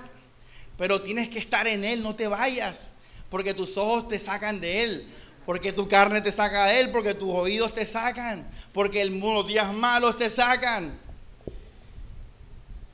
[0.79, 2.93] Pero tienes que estar en Él, no te vayas,
[3.29, 5.07] porque tus ojos te sacan de Él,
[5.51, 9.75] porque tu carne te saca de Él, porque tus oídos te sacan, porque los días
[9.75, 10.97] malos te sacan.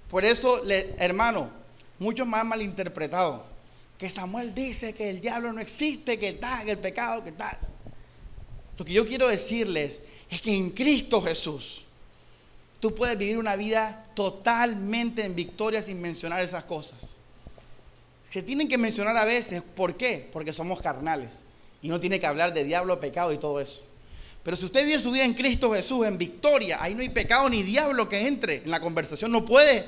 [0.09, 0.63] Por eso,
[0.97, 1.51] hermano,
[1.99, 3.43] muchos más malinterpretados.
[3.99, 7.59] Que Samuel dice que el diablo no existe, que tal, que el pecado, que tal.
[8.79, 10.01] Lo que yo quiero decirles
[10.31, 11.85] es que en Cristo Jesús
[12.81, 16.97] tú puedes vivir una vida totalmente en victoria sin mencionar esas cosas.
[18.31, 20.31] Se tienen que mencionar a veces, ¿por qué?
[20.33, 21.45] Porque somos carnales
[21.87, 23.81] y no tiene que hablar de diablo, pecado y todo eso.
[24.43, 27.49] Pero si usted vive su vida en Cristo Jesús, en victoria, ahí no hay pecado
[27.49, 29.85] ni diablo que entre en la conversación, no puede.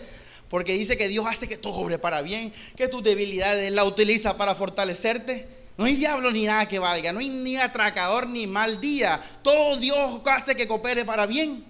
[0.49, 4.37] Porque dice que Dios hace que todo obre para bien, que tus debilidades la utiliza
[4.37, 5.49] para fortalecerte.
[5.77, 9.21] No hay diablo ni nada que valga, no hay ni atracador ni mal día.
[9.43, 11.65] Todo Dios hace que coopere para bien.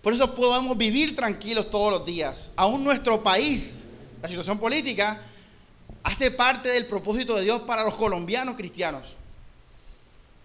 [0.00, 2.52] Por eso podemos vivir tranquilos todos los días.
[2.54, 3.82] Aún nuestro país,
[4.22, 5.20] la situación política,
[6.06, 9.02] hace parte del propósito de Dios para los colombianos cristianos.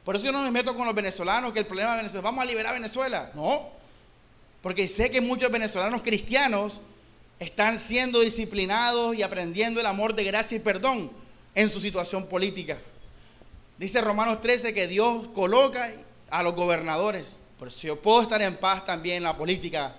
[0.03, 2.43] Por eso yo no me meto con los venezolanos, que el problema de Venezuela, vamos
[2.43, 3.31] a liberar a Venezuela.
[3.35, 3.69] No,
[4.63, 6.81] porque sé que muchos venezolanos cristianos
[7.39, 11.11] están siendo disciplinados y aprendiendo el amor de gracia y perdón
[11.53, 12.79] en su situación política.
[13.77, 15.91] Dice Romanos 13 que Dios coloca
[16.31, 17.37] a los gobernadores.
[17.59, 19.93] Por eso yo puedo estar en paz también en la política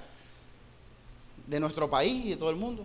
[1.47, 2.85] de nuestro país y de todo el mundo.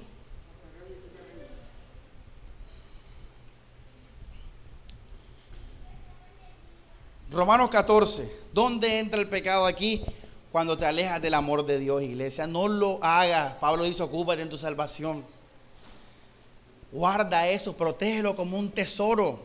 [7.29, 10.01] Romanos 14, ¿dónde entra el pecado aquí?
[10.49, 12.47] Cuando te alejas del amor de Dios, iglesia.
[12.47, 13.55] No lo hagas.
[13.55, 15.25] Pablo dice, ocúpate en tu salvación.
[16.89, 19.41] Guarda eso, protégelo como un tesoro.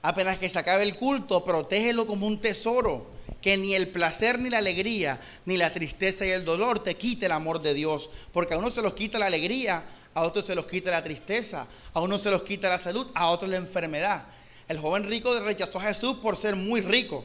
[0.00, 3.04] Apenas que se acabe el culto, protégelo como un tesoro.
[3.42, 7.26] Que ni el placer, ni la alegría, ni la tristeza y el dolor te quite
[7.26, 8.10] el amor de Dios.
[8.32, 9.82] Porque a uno se los quita la alegría,
[10.14, 13.26] a otro se los quita la tristeza, a uno se los quita la salud, a
[13.26, 14.24] otro la enfermedad.
[14.70, 17.24] El joven rico rechazó a Jesús por ser muy rico.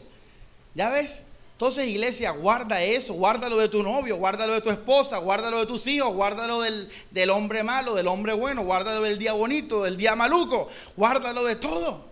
[0.74, 1.26] ¿Ya ves?
[1.52, 5.86] Entonces, iglesia, guarda eso, guárdalo de tu novio, guárdalo de tu esposa, guárdalo de tus
[5.86, 10.16] hijos, guárdalo del, del, hombre malo, del hombre bueno, guárdalo del día bonito, del día
[10.16, 10.68] maluco,
[10.98, 12.04] guárdalo de todo.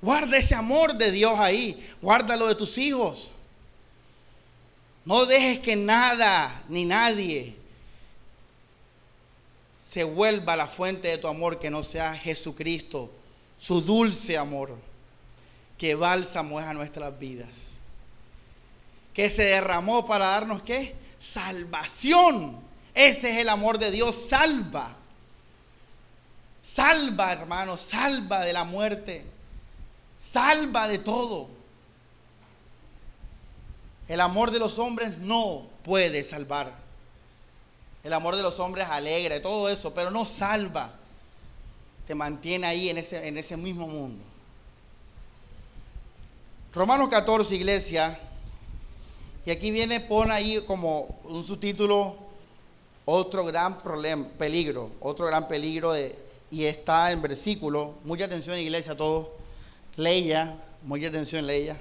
[0.00, 3.28] Guarda ese amor de Dios ahí, guárdalo de tus hijos.
[5.04, 7.54] No dejes que nada ni nadie
[9.78, 13.10] se vuelva la fuente de tu amor que no sea Jesucristo
[13.58, 14.76] su dulce amor,
[15.76, 17.48] que bálsamo es a nuestras vidas,
[19.12, 20.94] que se derramó para darnos qué?
[21.18, 22.60] Salvación.
[22.94, 24.94] Ese es el amor de Dios, salva.
[26.62, 29.24] Salva, hermano, salva de la muerte.
[30.18, 31.48] Salva de todo.
[34.06, 36.72] El amor de los hombres no puede salvar.
[38.04, 40.97] El amor de los hombres alegra, todo eso, pero no salva
[42.08, 44.24] te mantiene ahí en ese, en ese mismo mundo.
[46.72, 48.18] Romanos 14, iglesia,
[49.44, 52.16] y aquí viene, pone ahí como un subtítulo,
[53.04, 56.18] otro gran problema, peligro, otro gran peligro, de,
[56.50, 59.28] y está en versículo, mucha atención iglesia, todos,
[59.96, 61.76] leya, mucha atención leya,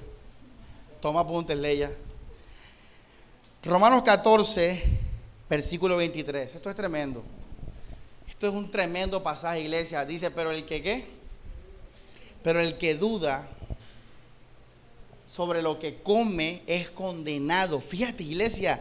[0.99, 1.89] toma apuntes leya.
[3.63, 4.84] Romanos 14,
[5.49, 7.23] versículo 23, esto es tremendo.
[8.38, 10.05] Esto es un tremendo pasaje, iglesia.
[10.05, 11.05] Dice, pero el que qué?
[12.43, 13.49] Pero el que duda
[15.27, 17.81] sobre lo que come es condenado.
[17.81, 18.79] Fíjate, iglesia,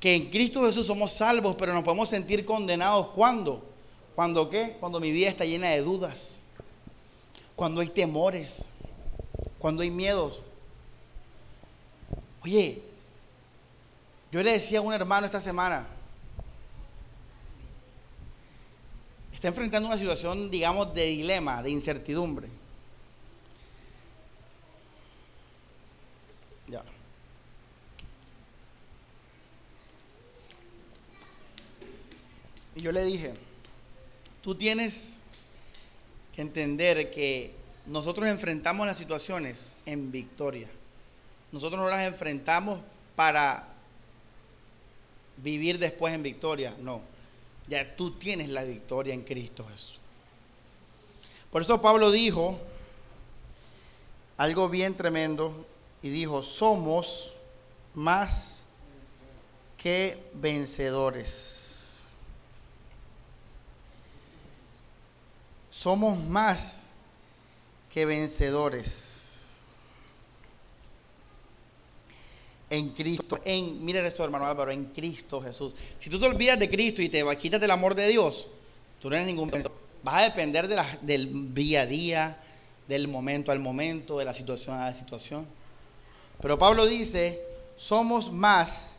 [0.00, 3.62] que en Cristo Jesús somos salvos, pero nos podemos sentir condenados cuando?
[4.14, 4.78] ¿Cuando qué?
[4.80, 6.36] Cuando mi vida está llena de dudas.
[7.56, 8.70] Cuando hay temores.
[9.58, 10.40] Cuando hay miedos.
[12.42, 12.80] Oye,
[14.32, 15.86] yo le decía a un hermano esta semana,
[19.38, 22.48] está enfrentando una situación, digamos, de dilema, de incertidumbre.
[26.66, 26.82] Ya.
[32.74, 33.32] Y yo le dije,
[34.42, 35.20] tú tienes
[36.34, 37.54] que entender que
[37.86, 40.68] nosotros enfrentamos las situaciones en victoria.
[41.52, 42.80] Nosotros no las enfrentamos
[43.14, 43.68] para
[45.36, 47.17] vivir después en victoria, no
[47.68, 49.98] ya tú tienes la victoria en Cristo Jesús.
[51.50, 52.58] Por eso Pablo dijo
[54.36, 55.66] algo bien tremendo
[56.02, 57.34] y dijo, somos
[57.94, 58.64] más
[59.76, 62.00] que vencedores.
[65.70, 66.84] Somos más
[67.90, 69.17] que vencedores.
[72.70, 75.74] En Cristo, en, mire esto hermano Álvaro, en Cristo Jesús.
[75.96, 78.46] Si tú te olvidas de Cristo y te quitas del amor de Dios,
[79.00, 79.50] tú no eres ningún
[80.02, 82.38] Vas a depender de del día a día,
[82.86, 85.46] del momento al momento, de la situación a la situación.
[86.40, 87.42] Pero Pablo dice,
[87.76, 88.96] somos más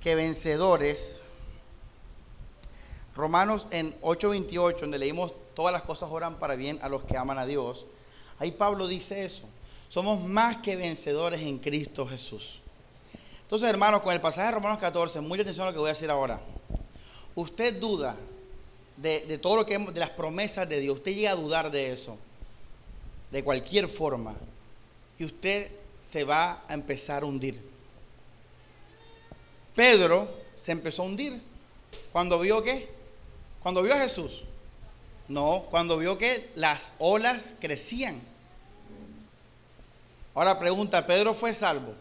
[0.00, 1.22] que vencedores.
[3.14, 7.38] Romanos en 8:28, donde leímos todas las cosas oran para bien a los que aman
[7.38, 7.86] a Dios.
[8.38, 9.44] Ahí Pablo dice eso.
[9.88, 12.61] Somos más que vencedores en Cristo Jesús.
[13.52, 15.92] Entonces, hermanos, con el pasaje de Romanos 14, mucha atención a lo que voy a
[15.92, 16.40] decir ahora.
[17.34, 18.16] Usted duda
[18.96, 20.96] de, todo lo que de las promesas de Dios.
[20.96, 22.16] Usted llega a dudar de eso,
[23.30, 24.34] de cualquier forma,
[25.18, 25.70] y usted
[26.02, 27.60] se va a empezar a hundir.
[29.76, 31.38] Pedro se empezó a hundir
[32.10, 32.88] cuando vio que,
[33.62, 34.44] cuando vio a Jesús.
[35.28, 38.18] No, cuando vio que las olas crecían.
[40.34, 41.94] Ahora pregunta, ¿Pedro fue salvo?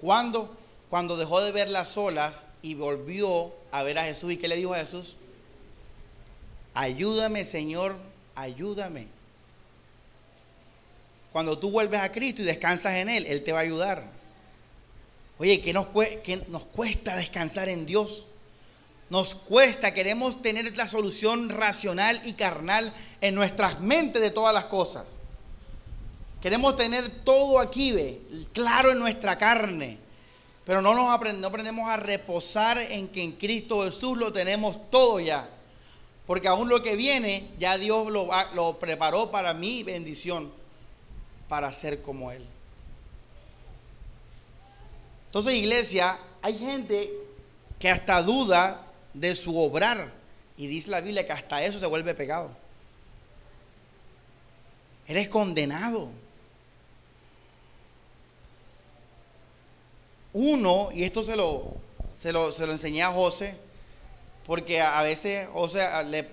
[0.00, 0.56] ¿Cuándo?
[0.90, 4.32] Cuando dejó de ver las olas y volvió a ver a Jesús.
[4.32, 5.16] ¿Y qué le dijo a Jesús?
[6.74, 7.96] Ayúdame, Señor,
[8.34, 9.08] ayúdame.
[11.32, 14.04] Cuando tú vuelves a Cristo y descansas en Él, Él te va a ayudar.
[15.38, 15.72] Oye, ¿qué
[16.24, 18.26] qué nos cuesta descansar en Dios?
[19.10, 24.64] Nos cuesta, queremos tener la solución racional y carnal en nuestras mentes de todas las
[24.64, 25.06] cosas.
[26.40, 28.20] Queremos tener todo aquí, ve,
[28.52, 29.98] claro en nuestra carne.
[30.64, 35.48] Pero no nos aprendemos a reposar en que en Cristo Jesús lo tenemos todo ya.
[36.26, 40.52] Porque aún lo que viene, ya Dios lo, lo preparó para mi bendición,
[41.48, 42.44] para ser como Él.
[45.26, 47.12] Entonces, iglesia, hay gente
[47.78, 50.12] que hasta duda de su obrar.
[50.56, 52.50] Y dice la Biblia que hasta eso se vuelve pecado.
[55.06, 56.10] Eres condenado.
[60.40, 61.74] Uno, y esto se lo,
[62.16, 63.56] se lo, se lo enseñé a José,
[64.46, 66.28] porque a, veces José le,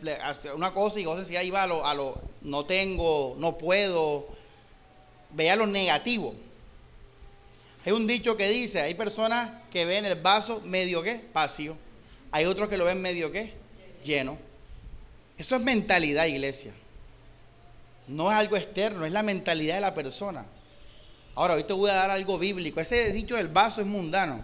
[0.54, 4.28] una cosa y José decía, va a lo, a lo, no tengo, no puedo,
[5.32, 6.36] vea lo negativo.
[7.84, 11.76] Hay un dicho que dice, hay personas que ven el vaso medio que vacío,
[12.32, 13.54] hay otros que lo ven medio que
[14.06, 14.38] lleno.
[15.36, 16.74] Eso es mentalidad, iglesia.
[18.08, 20.46] No es algo externo, es la mentalidad de la persona.
[21.36, 22.80] Ahora, hoy te voy a dar algo bíblico.
[22.80, 24.44] Ese dicho del vaso es mundano.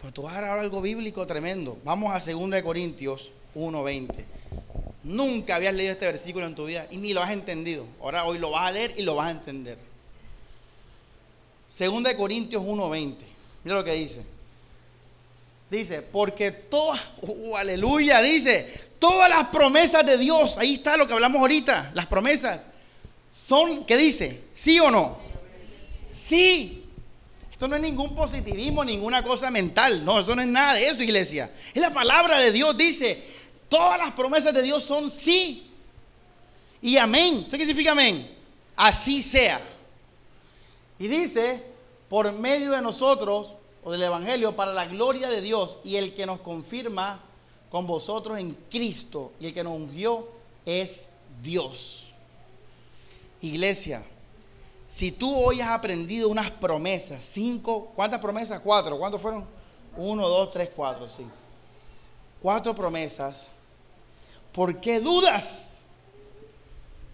[0.00, 1.78] Pero tú vas a dar algo bíblico tremendo.
[1.82, 4.08] Vamos a 2 Corintios 1.20.
[5.04, 7.86] Nunca habías leído este versículo en tu vida y ni lo has entendido.
[8.02, 9.78] Ahora hoy lo vas a leer y lo vas a entender.
[11.78, 13.14] 2 Corintios 1.20.
[13.64, 14.22] Mira lo que dice.
[15.70, 21.12] Dice, porque todas, uh, aleluya, dice, todas las promesas de Dios, ahí está lo que
[21.12, 22.60] hablamos ahorita, las promesas,
[23.48, 24.42] son, ¿qué dice?
[24.52, 25.25] ¿Sí o no?
[26.08, 26.84] Sí.
[27.50, 30.04] Esto no es ningún positivismo, ninguna cosa mental.
[30.04, 31.50] No, eso no es nada de eso, iglesia.
[31.72, 32.76] Es la palabra de Dios.
[32.76, 33.24] Dice,
[33.68, 35.70] todas las promesas de Dios son sí.
[36.82, 37.46] Y amén.
[37.50, 38.30] qué significa amén?
[38.76, 39.60] Así sea.
[40.98, 41.62] Y dice,
[42.08, 43.52] por medio de nosotros,
[43.82, 47.22] o del Evangelio, para la gloria de Dios, y el que nos confirma
[47.70, 50.28] con vosotros en Cristo, y el que nos ungió
[50.64, 51.06] es
[51.42, 52.04] Dios.
[53.40, 54.04] Iglesia,
[54.96, 58.60] si tú hoy has aprendido unas promesas, cinco, ¿cuántas promesas?
[58.60, 59.44] Cuatro, ¿cuántos fueron?
[59.94, 61.22] Uno, dos, tres, cuatro, sí.
[62.40, 63.48] Cuatro promesas.
[64.52, 65.74] ¿Por qué dudas?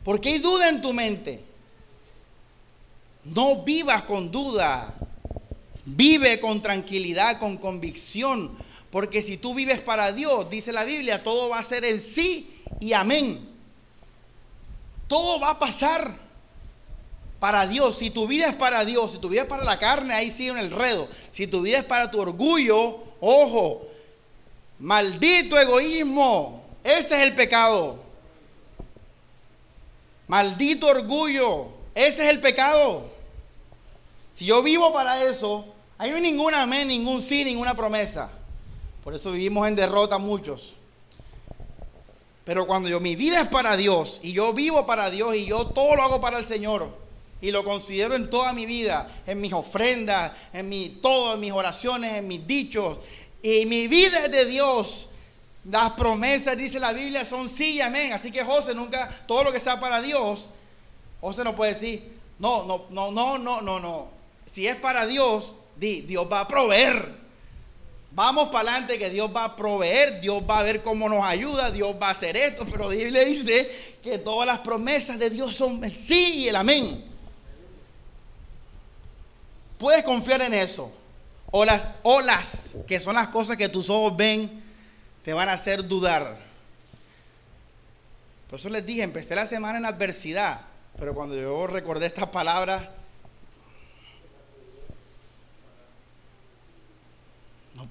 [0.05, 1.45] ¿Por qué hay duda en tu mente?
[3.25, 4.95] No vivas con duda.
[5.85, 8.57] Vive con tranquilidad, con convicción.
[8.93, 12.63] Porque si tú vives para Dios, dice la Biblia, todo va a ser en sí
[12.79, 13.45] y amén.
[15.09, 16.23] Todo va a pasar
[17.43, 20.15] para Dios, si tu vida es para Dios, si tu vida es para la carne,
[20.15, 21.09] ahí sigue en el redo.
[21.33, 23.83] Si tu vida es para tu orgullo, ojo,
[24.79, 27.97] maldito egoísmo, ese es el pecado.
[30.29, 31.67] Maldito orgullo,
[31.97, 33.11] ese es el pecado.
[34.31, 35.65] Si yo vivo para eso,
[35.99, 38.31] ahí no hay ningún amén, ningún sí, ninguna promesa.
[39.03, 40.77] Por eso vivimos en derrota muchos.
[42.45, 45.67] Pero cuando yo mi vida es para Dios y yo vivo para Dios y yo
[45.67, 47.02] todo lo hago para el Señor,
[47.43, 51.53] y lo considero en toda mi vida, en mis ofrendas, en mi todo, en mis
[51.53, 52.99] oraciones, en mis dichos.
[53.43, 55.09] Y mi vida es de Dios.
[55.69, 58.13] Las promesas, dice la Biblia, son sí y amén.
[58.13, 60.49] Así que José nunca, todo lo que sea para Dios,
[61.21, 64.09] José no puede decir, no, no, no, no, no, no, no.
[64.51, 67.23] Si es para Dios, Dios va a proveer.
[68.13, 71.73] Vamos para adelante que Dios va a proveer, Dios va a ver cómo nos ayuda,
[71.73, 75.57] Dios va a hacer esto, pero Dios le dice que todas las promesas de Dios
[75.57, 77.12] son el sí y el amén.
[79.83, 80.93] Puedes confiar en eso.
[81.51, 84.63] o las olas, que son las cosas que tus ojos ven,
[85.25, 86.39] te van a hacer dudar.
[88.49, 90.61] Por eso les dije, empecé la semana en adversidad,
[90.97, 92.85] pero cuando yo recordé estas palabras,
[97.75, 97.89] no,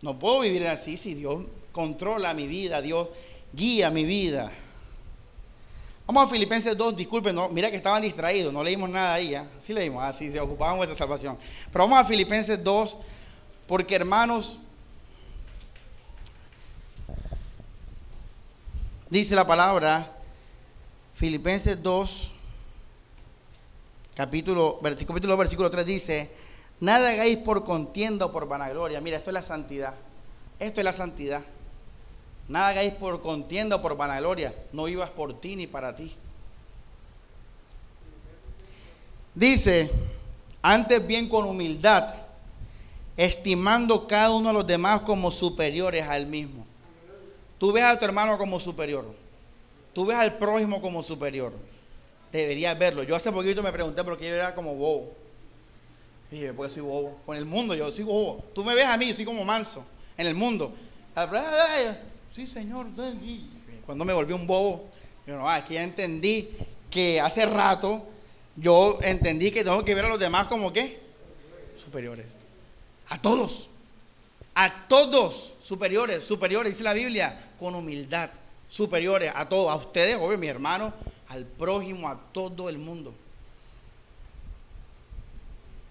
[0.00, 3.10] no puedo vivir así si Dios controla mi vida, Dios
[3.52, 4.50] guía mi vida.
[6.06, 9.42] Vamos a Filipenses 2, disculpen, no, mira que estaban distraídos, no leímos nada ahí, ¿eh?
[9.58, 11.38] sí leímos, así ah, se ocupaban de esta salvación.
[11.72, 12.96] Pero vamos a Filipenses 2,
[13.66, 14.58] porque hermanos,
[19.08, 20.14] dice la palabra,
[21.14, 22.32] Filipenses 2,
[24.14, 26.30] capítulo, capítulo, versículo 3 dice,
[26.80, 29.00] nada hagáis por contienda o por vanagloria.
[29.00, 29.94] Mira, esto es la santidad,
[30.58, 31.42] esto es la santidad.
[32.48, 34.54] Nada hagáis por contienda o por vanagloria.
[34.72, 36.14] No vivas por ti ni para ti.
[39.34, 39.90] Dice,
[40.62, 42.14] antes bien con humildad,
[43.16, 46.66] estimando cada uno de los demás como superiores a él mismo.
[47.58, 49.06] Tú ves a tu hermano como superior.
[49.92, 51.52] Tú ves al prójimo como superior.
[52.30, 53.04] Deberías verlo.
[53.04, 55.12] Yo hace poquito me pregunté por qué yo era como bobo.
[56.30, 57.16] Dije, porque soy bobo.
[57.24, 58.44] Con el mundo yo soy bobo.
[58.54, 59.84] Tú me ves a mí, yo soy como manso
[60.16, 60.72] en el mundo
[62.34, 62.88] sí, señor.
[63.86, 64.88] Cuando me volví un bobo,
[65.26, 66.48] yo no, ah, es que ya entendí
[66.90, 68.06] que hace rato
[68.56, 71.00] yo entendí que tengo que ver a los demás como qué?
[71.82, 72.26] Superiores.
[73.08, 73.68] A todos.
[74.54, 78.30] A todos superiores, superiores, dice la Biblia, con humildad.
[78.68, 80.92] Superiores a todos, a ustedes, obvio, mi hermano,
[81.28, 83.14] al prójimo, a todo el mundo.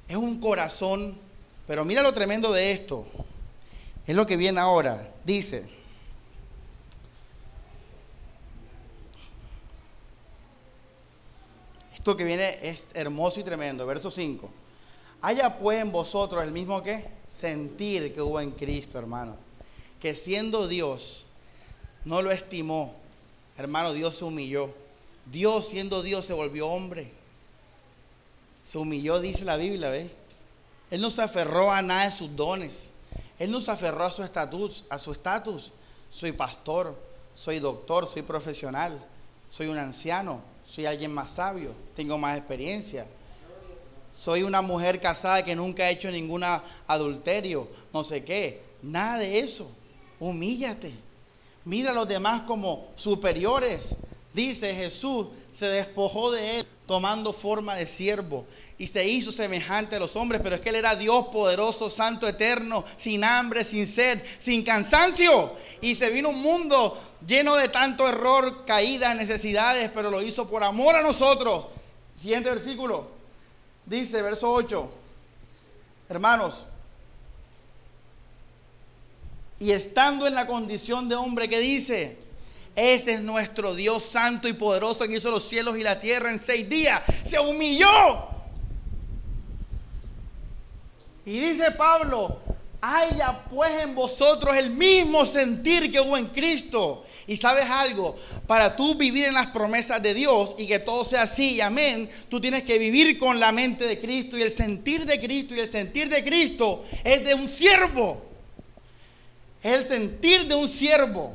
[0.07, 1.17] Es un corazón,
[1.65, 3.05] pero mira lo tremendo de esto.
[4.05, 5.11] Es lo que viene ahora.
[5.23, 5.67] Dice,
[12.03, 13.85] Esto que viene es hermoso y tremendo.
[13.85, 14.49] Verso 5.
[15.21, 19.37] Haya pues en vosotros el mismo que sentir que hubo en Cristo, hermano.
[20.01, 21.27] Que siendo Dios,
[22.03, 22.93] no lo estimó.
[23.57, 24.69] Hermano, Dios se humilló.
[25.31, 27.09] Dios siendo Dios se volvió hombre.
[28.65, 30.11] Se humilló, dice la Biblia, ¿ves?
[30.91, 32.89] Él no se aferró a nada de sus dones.
[33.39, 35.71] Él no se aferró a su estatus, a su estatus.
[36.09, 36.99] Soy pastor,
[37.33, 39.01] soy doctor, soy profesional,
[39.49, 43.05] soy un anciano soy alguien más sabio, tengo más experiencia.
[44.11, 46.43] Soy una mujer casada que nunca ha hecho ningún
[46.87, 48.59] adulterio, no sé qué.
[48.81, 49.69] Nada de eso.
[50.19, 50.91] Humíllate.
[51.63, 53.97] Mira a los demás como superiores.
[54.33, 58.47] Dice Jesús, se despojó de él tomando forma de siervo
[58.79, 62.27] y se hizo semejante a los hombres, pero es que él era Dios poderoso, santo,
[62.27, 65.53] eterno, sin hambre, sin sed, sin cansancio.
[65.81, 66.97] Y se vino un mundo
[67.27, 71.67] lleno de tanto error, caídas, necesidades, pero lo hizo por amor a nosotros.
[72.19, 73.07] Siguiente versículo.
[73.85, 74.91] Dice, verso 8.
[76.09, 76.65] Hermanos,
[79.59, 82.17] y estando en la condición de hombre que dice,
[82.75, 86.39] ese es nuestro Dios santo y poderoso que hizo los cielos y la tierra en
[86.39, 87.01] seis días.
[87.23, 87.87] Se humilló.
[91.25, 92.41] Y dice Pablo,
[92.85, 97.05] haya pues en vosotros el mismo sentir que hubo en Cristo.
[97.25, 101.21] Y sabes algo, para tú vivir en las promesas de Dios y que todo sea
[101.21, 105.21] así amén, tú tienes que vivir con la mente de Cristo y el sentir de
[105.21, 105.55] Cristo.
[105.55, 108.21] Y el sentir de Cristo es de un siervo.
[109.63, 111.33] Es el sentir de un siervo.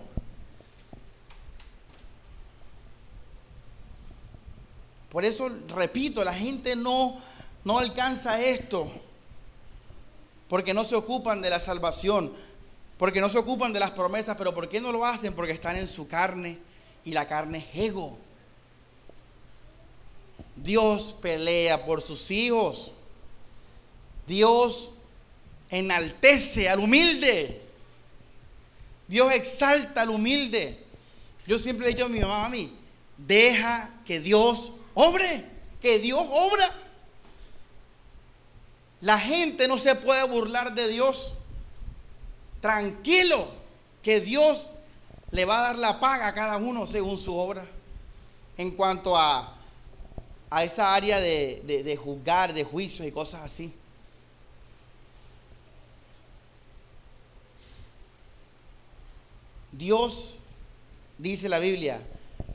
[5.09, 7.19] Por eso, repito, la gente no,
[7.65, 8.93] no alcanza esto.
[10.49, 12.33] Porque no se ocupan de la salvación.
[12.99, 14.37] Porque no se ocupan de las promesas.
[14.37, 15.35] Pero ¿por qué no lo hacen?
[15.35, 16.59] Porque están en su carne.
[17.05, 18.19] Y la carne es ego.
[20.57, 22.93] Dios pelea por sus hijos.
[24.27, 24.91] Dios
[25.71, 27.63] enaltece al humilde.
[29.07, 30.85] Dios exalta al humilde.
[31.47, 32.77] Yo siempre le dicho a mi mamá, a mí,
[33.17, 35.45] deja que Dios Obre,
[35.81, 36.69] que Dios obra.
[39.01, 41.35] La gente no se puede burlar de Dios.
[42.61, 43.49] Tranquilo,
[44.03, 44.69] que Dios
[45.31, 47.65] le va a dar la paga a cada uno según su obra.
[48.57, 49.55] En cuanto a,
[50.51, 53.73] a esa área de, de juzgar, de juicios y cosas así.
[59.79, 60.35] Dios,
[61.19, 62.01] dice la Biblia,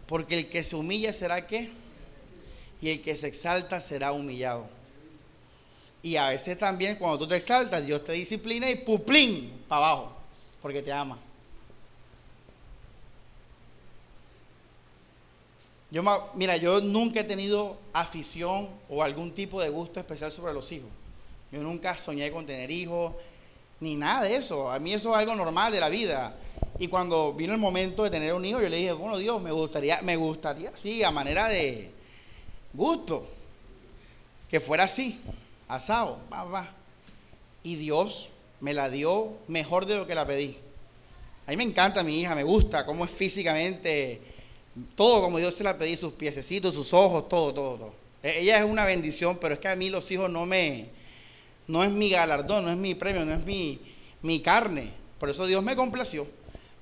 [0.07, 1.71] porque el que se humilla será que
[2.81, 4.67] y el que se exalta será humillado.
[6.03, 10.11] Y a veces también cuando tú te exaltas, Dios te disciplina y puplín para abajo,
[10.61, 11.17] porque te ama.
[15.89, 20.69] Yo, mira, yo nunca he tenido afición o algún tipo de gusto especial sobre los
[20.73, 20.89] hijos.
[21.51, 23.13] Yo nunca soñé con tener hijos,
[23.79, 24.71] ni nada de eso.
[24.71, 26.35] A mí eso es algo normal de la vida.
[26.79, 29.51] Y cuando vino el momento de tener un hijo, yo le dije, bueno, Dios, me
[29.51, 31.91] gustaría, me gustaría, sí, a manera de
[32.73, 33.27] gusto,
[34.49, 35.21] que fuera así,
[35.75, 36.67] asado, va, va.
[37.63, 40.57] Y Dios me la dio mejor de lo que la pedí.
[41.45, 44.21] A mí me encanta mi hija, me gusta cómo es físicamente,
[44.95, 47.93] todo como Dios se la pedí, sus piececitos, sus ojos, todo, todo, todo.
[48.23, 50.87] E, ella es una bendición, pero es que a mí los hijos no me,
[51.67, 53.79] no es mi galardón, no es mi premio, no es mi,
[54.21, 54.91] mi carne.
[55.19, 56.25] Por eso Dios me complació.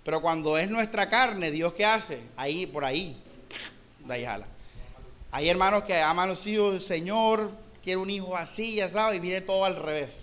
[0.03, 2.21] Pero cuando es nuestra carne, Dios qué hace?
[2.35, 3.15] Ahí, por ahí,
[4.05, 4.47] de ahí jala.
[5.31, 7.51] Hay hermanos que aman los hijos, Señor,
[7.83, 10.21] quiero un hijo así, ya sabes, y viene todo al revés.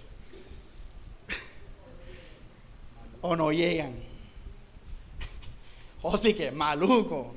[3.20, 3.94] o no llegan.
[6.00, 7.34] O sí que, maluco.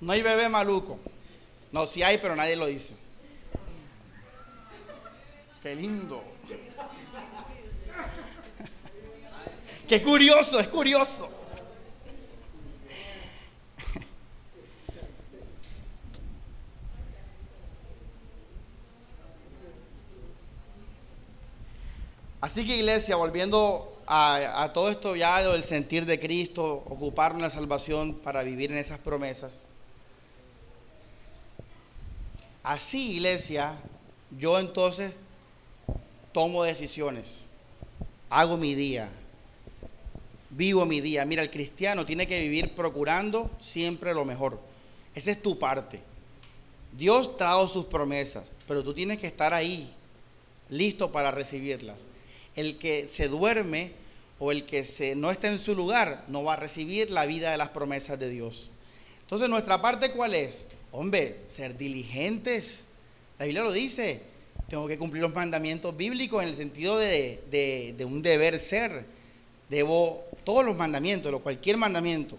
[0.00, 1.00] No hay bebé maluco.
[1.72, 2.94] No, sí hay, pero nadie lo dice.
[5.60, 6.22] Qué lindo.
[9.88, 11.28] Qué curioso, es curioso.
[22.42, 28.14] Así que iglesia, volviendo a, todo esto ya del sentir de Cristo, ocuparnos la salvación
[28.14, 29.62] para vivir en esas promesas.
[32.64, 33.76] Así, iglesia,
[34.36, 35.20] yo entonces
[36.32, 37.46] tomo decisiones,
[38.28, 39.08] hago mi día,
[40.50, 41.24] vivo mi día.
[41.24, 44.58] Mira, el cristiano tiene que vivir procurando siempre lo mejor.
[45.14, 46.00] Esa es tu parte.
[46.90, 49.94] Dios te ha dado sus promesas, pero tú tienes que estar ahí,
[50.70, 51.96] listo para recibirlas.
[52.56, 53.92] El que se duerme
[54.38, 57.50] o el que se, no está en su lugar no va a recibir la vida
[57.50, 58.70] de las promesas de Dios.
[59.22, 60.64] Entonces, nuestra parte cuál es?
[60.90, 62.86] Hombre, ser diligentes.
[63.38, 64.20] La Biblia lo dice.
[64.68, 69.04] Tengo que cumplir los mandamientos bíblicos en el sentido de, de un deber ser.
[69.68, 72.36] Debo todos los mandamientos, cualquier mandamiento.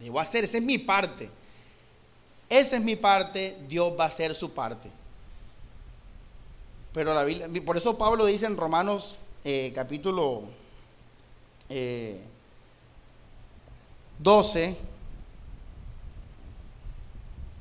[0.00, 1.28] Debo hacer, esa es mi parte.
[2.48, 4.90] Esa es mi parte, Dios va a hacer su parte.
[6.92, 9.14] Pero la Biblia, por eso Pablo dice en Romanos
[9.44, 10.42] eh, capítulo
[14.18, 14.76] 12, eh,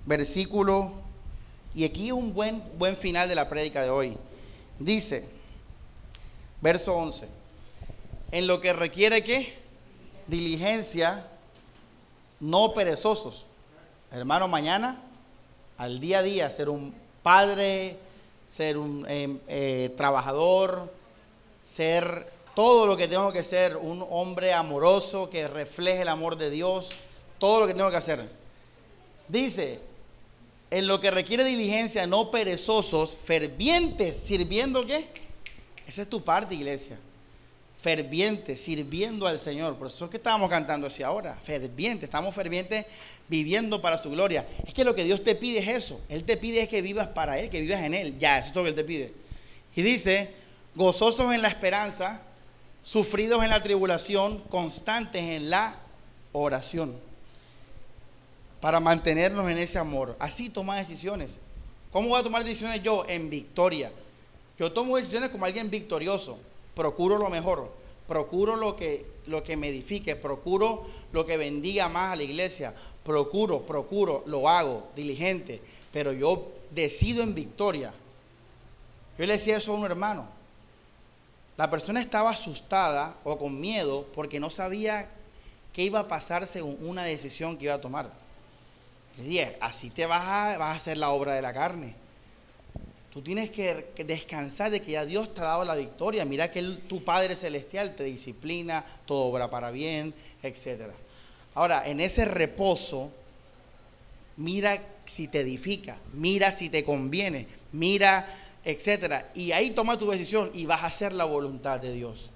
[0.05, 0.91] versículo,
[1.73, 4.17] y aquí un buen, buen final de la prédica de hoy.
[4.77, 5.29] Dice,
[6.61, 7.29] verso 11,
[8.31, 9.53] en lo que requiere que
[10.27, 11.25] diligencia,
[12.39, 13.45] no perezosos.
[14.11, 15.01] Hermano, mañana,
[15.77, 17.97] al día a día, ser un padre,
[18.47, 20.91] ser un em, eh, trabajador,
[21.69, 26.49] ser todo lo que tengo que ser, un hombre amoroso que refleje el amor de
[26.49, 26.89] Dios,
[27.37, 28.27] todo lo que tengo que hacer.
[29.27, 29.79] Dice,
[30.71, 35.05] en lo que requiere diligencia, no perezosos, fervientes, sirviendo qué?
[35.87, 36.99] Esa es tu parte, iglesia
[37.79, 39.77] ferviente, sirviendo al Señor.
[39.77, 42.85] Por eso es que estábamos cantando así ahora, ferviente, estamos fervientes
[43.27, 44.45] viviendo para su gloria.
[44.67, 46.01] Es que lo que Dios te pide es eso.
[46.09, 48.17] Él te pide es que vivas para Él, que vivas en Él.
[48.19, 49.13] Ya, eso es lo que Él te pide.
[49.75, 50.33] Y dice,
[50.79, 52.21] gozosos en la esperanza,
[52.81, 55.75] sufridos en la tribulación, constantes en la
[56.31, 56.95] oración.
[58.61, 60.15] Para mantenernos en ese amor.
[60.19, 61.37] Así toma decisiones.
[61.91, 63.03] ¿Cómo voy a tomar decisiones yo?
[63.09, 63.91] En victoria.
[64.57, 66.39] Yo tomo decisiones como alguien victorioso
[66.75, 67.69] procuro lo mejor,
[68.07, 72.73] procuro lo que, lo que me edifique, procuro lo que bendiga más a la iglesia,
[73.03, 75.59] procuro, procuro, lo hago diligente,
[75.91, 77.93] pero yo decido en victoria.
[79.17, 80.38] Yo le decía eso a un hermano.
[81.59, 85.09] La persona estaba asustada o con miedo porque no sabía
[85.73, 88.09] qué iba a pasar según una decisión que iba a tomar.
[89.17, 91.95] Le dije, así te vas a, vas a hacer la obra de la carne.
[93.11, 96.23] Tú tienes que descansar de que ya Dios te ha dado la victoria.
[96.23, 100.93] Mira que tu Padre Celestial te disciplina, todo obra para bien, etc.
[101.55, 103.11] Ahora, en ese reposo,
[104.37, 108.25] mira si te edifica, mira si te conviene, mira,
[108.63, 109.25] etc.
[109.35, 112.29] Y ahí toma tu decisión y vas a hacer la voluntad de Dios.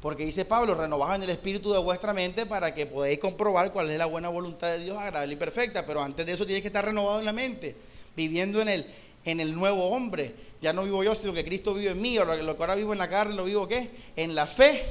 [0.00, 3.90] Porque dice Pablo, renovad en el espíritu de vuestra mente para que podáis comprobar cuál
[3.90, 5.84] es la buena voluntad de Dios, agradable y perfecta.
[5.84, 7.74] Pero antes de eso tienes que estar renovado en la mente,
[8.14, 8.86] viviendo en el,
[9.24, 10.34] en el nuevo hombre.
[10.62, 12.14] Ya no vivo yo, sino que Cristo vive en mí.
[12.14, 13.90] Lo, lo que ahora vivo en la carne, lo vivo qué?
[14.14, 14.84] En la fe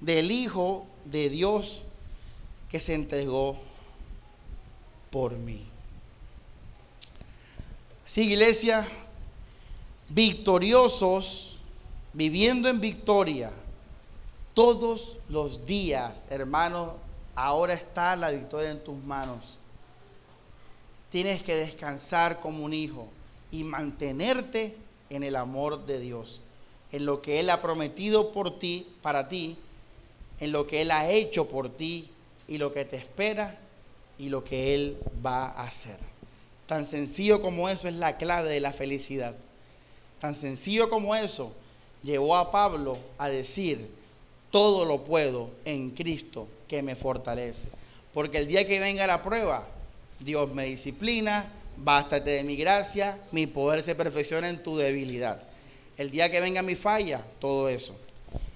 [0.00, 1.82] del Hijo de Dios
[2.68, 3.56] que se entregó
[5.10, 5.64] por mí.
[8.04, 8.86] Sí, iglesia,
[10.14, 11.58] victoriosos,
[12.12, 13.50] viviendo en victoria,
[14.54, 16.92] todos los días, hermanos,
[17.34, 19.58] ahora está la victoria en tus manos.
[21.08, 23.08] Tienes que descansar como un hijo
[23.50, 24.76] y mantenerte
[25.08, 26.40] en el amor de Dios,
[26.90, 29.56] en lo que Él ha prometido por ti, para ti,
[30.40, 32.10] en lo que Él ha hecho por ti
[32.48, 33.58] y lo que te espera
[34.18, 35.98] y lo que Él va a hacer.
[36.66, 39.34] Tan sencillo como eso es la clave de la felicidad.
[40.22, 41.52] Tan sencillo como eso
[42.04, 43.90] llevó a Pablo a decir,
[44.52, 47.66] todo lo puedo en Cristo que me fortalece.
[48.14, 49.66] Porque el día que venga la prueba,
[50.20, 55.42] Dios me disciplina, bástate de mi gracia, mi poder se perfecciona en tu debilidad.
[55.98, 57.96] El día que venga mi falla, todo eso.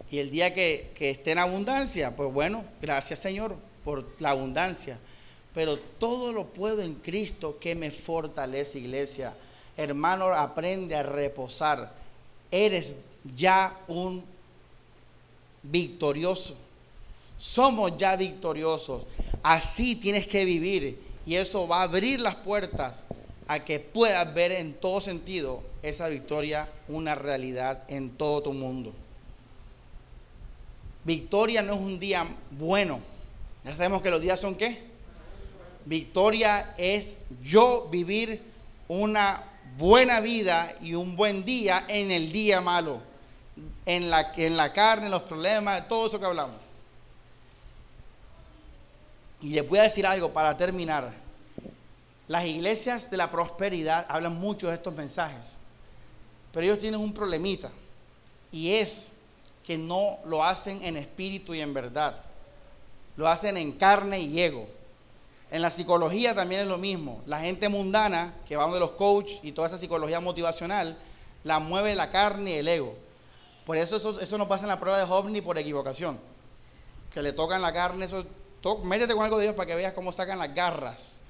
[0.08, 5.00] Y el día que, que esté en abundancia, pues bueno, gracias Señor por la abundancia.
[5.52, 9.34] Pero todo lo puedo en Cristo que me fortalece, iglesia.
[9.76, 11.92] Hermano, aprende a reposar.
[12.50, 12.94] Eres
[13.36, 14.24] ya un
[15.62, 16.56] victorioso.
[17.36, 19.02] Somos ya victoriosos.
[19.42, 21.00] Así tienes que vivir.
[21.26, 23.04] Y eso va a abrir las puertas
[23.48, 28.92] a que puedas ver en todo sentido esa victoria una realidad en todo tu mundo.
[31.04, 33.00] Victoria no es un día bueno.
[33.64, 34.82] Ya sabemos que los días son qué.
[35.84, 38.42] Victoria es yo vivir
[38.88, 39.44] una
[39.76, 43.00] buena vida y un buen día en el día malo.
[43.86, 46.56] En la, en la carne, los problemas, todo eso que hablamos.
[49.40, 51.12] Y les voy a decir algo para terminar.
[52.28, 55.52] Las iglesias de la prosperidad hablan mucho de estos mensajes,
[56.52, 57.70] pero ellos tienen un problemita
[58.50, 59.12] y es
[59.64, 62.16] que no lo hacen en espíritu y en verdad,
[63.16, 64.68] lo hacen en carne y ego.
[65.50, 67.22] En la psicología también es lo mismo.
[67.26, 70.96] La gente mundana que va de los coaches y toda esa psicología motivacional,
[71.44, 72.94] la mueve la carne y el ego.
[73.64, 76.18] Por eso eso, eso no pasa en la prueba de ovni por equivocación.
[77.12, 78.24] Que le tocan la carne, eso,
[78.84, 81.20] métete con algo de Dios para que veas cómo sacan las garras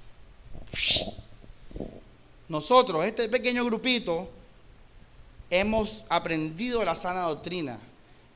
[2.49, 4.29] nosotros, este pequeño grupito,
[5.51, 7.79] hemos aprendido la sana doctrina,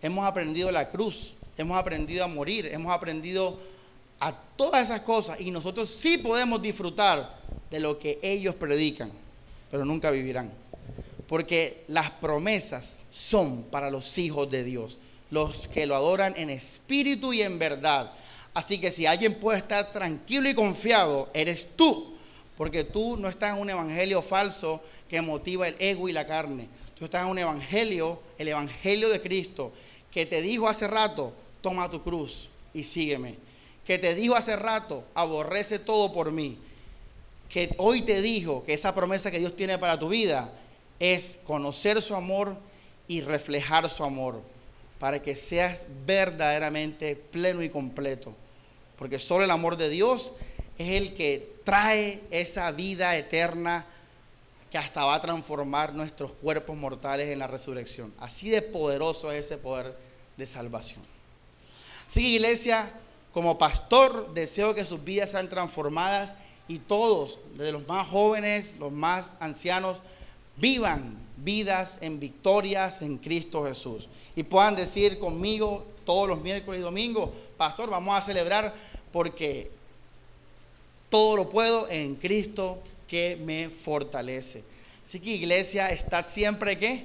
[0.03, 3.59] hemos aprendido la cruz, hemos aprendido a morir, hemos aprendido
[4.21, 7.39] a todas esas cosas y nosotros sí podemos disfrutar
[7.71, 9.11] de lo que ellos predican,
[9.71, 10.51] pero nunca vivirán.
[11.27, 14.99] Porque las promesas son para los hijos de Dios,
[15.31, 18.13] los que lo adoran en espíritu y en verdad.
[18.53, 22.11] Así que si alguien puede estar tranquilo y confiado, eres tú
[22.61, 26.69] porque tú no estás en un evangelio falso que motiva el ego y la carne.
[26.99, 29.73] Tú estás en un evangelio, el evangelio de Cristo,
[30.11, 31.33] que te dijo hace rato,
[31.63, 33.37] toma tu cruz y sígueme.
[33.91, 36.57] Que te dijo hace rato, aborrece todo por mí.
[37.49, 40.53] Que hoy te dijo que esa promesa que Dios tiene para tu vida
[41.01, 42.57] es conocer su amor
[43.09, 44.43] y reflejar su amor
[45.01, 48.33] para que seas verdaderamente pleno y completo.
[48.97, 50.31] Porque solo el amor de Dios
[50.79, 53.85] es el que trae esa vida eterna
[54.71, 58.15] que hasta va a transformar nuestros cuerpos mortales en la resurrección.
[58.21, 59.97] Así de poderoso es ese poder
[60.37, 61.03] de salvación.
[62.07, 62.89] Así iglesia,
[63.33, 66.35] como pastor, deseo que sus vidas sean transformadas
[66.69, 69.99] y todos, desde los más jóvenes, los más ancianos,
[70.57, 74.09] vivan vidas en victorias en Cristo Jesús.
[74.37, 78.75] Y puedan decir conmigo todos los miércoles y domingos, pastor, vamos a celebrar
[79.13, 79.71] porque
[81.09, 82.79] todo lo puedo en Cristo
[83.09, 84.63] que me fortalece.
[85.05, 87.05] Así que iglesia, está siempre que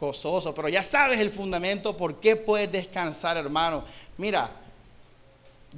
[0.00, 3.84] gozoso, pero ya sabes el fundamento por qué puedes descansar, hermano.
[4.16, 4.50] Mira,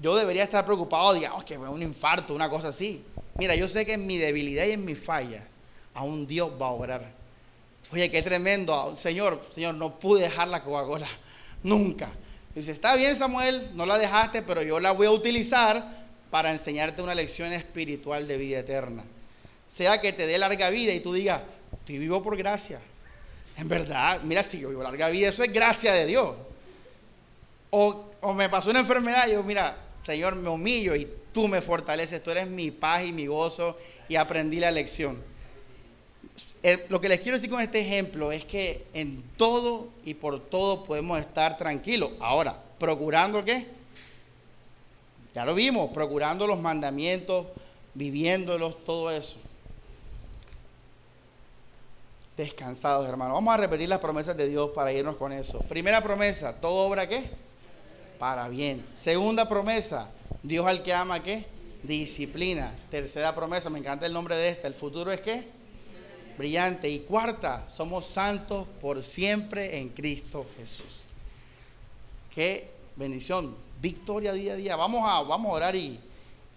[0.01, 3.05] yo debería estar preocupado, digamos, que un infarto, una cosa así.
[3.37, 5.47] Mira, yo sé que en mi debilidad y en mi falla,
[5.95, 7.13] aún Dios va a obrar.
[7.93, 8.97] Oye, qué tremendo.
[8.97, 11.09] Señor, Señor, no pude dejar la Coca-Cola.
[11.63, 12.09] Nunca.
[12.55, 17.03] Dice, está bien, Samuel, no la dejaste, pero yo la voy a utilizar para enseñarte
[17.03, 19.05] una lección espiritual de vida eterna.
[19.69, 21.43] Sea que te dé larga vida y tú digas,
[21.73, 22.81] estoy vivo por gracia.
[23.57, 26.35] En verdad, mira, si yo vivo larga vida, eso es gracia de Dios.
[27.75, 32.23] O, me pasó una enfermedad y yo, mira, Señor, me humillo y tú me fortaleces,
[32.23, 33.79] tú eres mi paz y mi gozo
[34.11, 35.19] y aprendí la lección.
[36.91, 40.85] lo que les quiero decir con este ejemplo es que en todo y por todo
[40.85, 42.11] podemos estar tranquilos.
[42.21, 43.67] Ahora, procurando qué?
[45.35, 47.47] Ya lo vimos, procurando los mandamientos,
[47.95, 49.37] viviéndolos, todo eso.
[52.37, 53.37] Descansados, hermanos.
[53.37, 55.61] Vamos a repetir las promesas de Dios para irnos con eso.
[55.61, 57.42] Primera promesa, ¿todo obra qué?
[58.23, 58.87] Para bien.
[58.95, 60.09] Segunda promesa,
[60.45, 61.45] Dios al que ama qué?
[61.83, 62.73] Disciplina.
[62.89, 65.49] Tercera promesa, me encanta el nombre de esta, el futuro es qué?
[66.39, 66.89] Brillante.
[66.89, 71.01] Y cuarta, somos santos por siempre en Cristo Jesús.
[72.33, 74.77] Qué bendición victoria día a día.
[74.77, 75.99] Vamos a, vamos a orar y,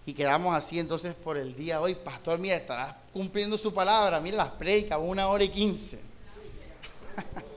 [0.06, 1.94] y quedamos así entonces por el día de hoy.
[1.96, 4.20] Pastor, mira, estará cumpliendo su palabra.
[4.20, 6.00] Mira las predicas, una hora y quince.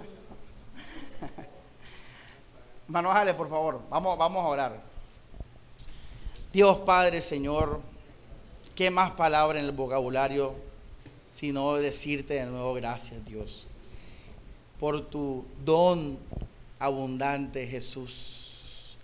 [2.90, 4.82] Manuales, por favor, vamos, vamos a orar.
[6.52, 7.80] Dios Padre, Señor,
[8.76, 10.70] ¿qué más palabra en el vocabulario
[11.30, 13.68] sino decirte de nuevo gracias, Dios,
[14.80, 16.18] por tu don
[16.80, 18.98] abundante, Jesús,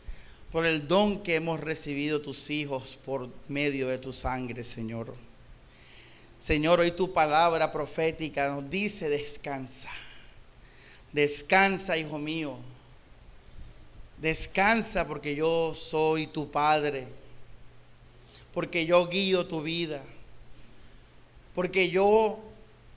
[0.52, 5.14] por el don que hemos recibido tus hijos por medio de tu sangre, Señor.
[6.40, 9.92] Señor, hoy tu palabra profética nos dice descansa.
[11.12, 12.58] Descansa, hijo mío.
[14.26, 17.06] Descansa porque yo soy tu Padre.
[18.56, 20.02] Porque yo guío tu vida.
[21.54, 22.40] Porque yo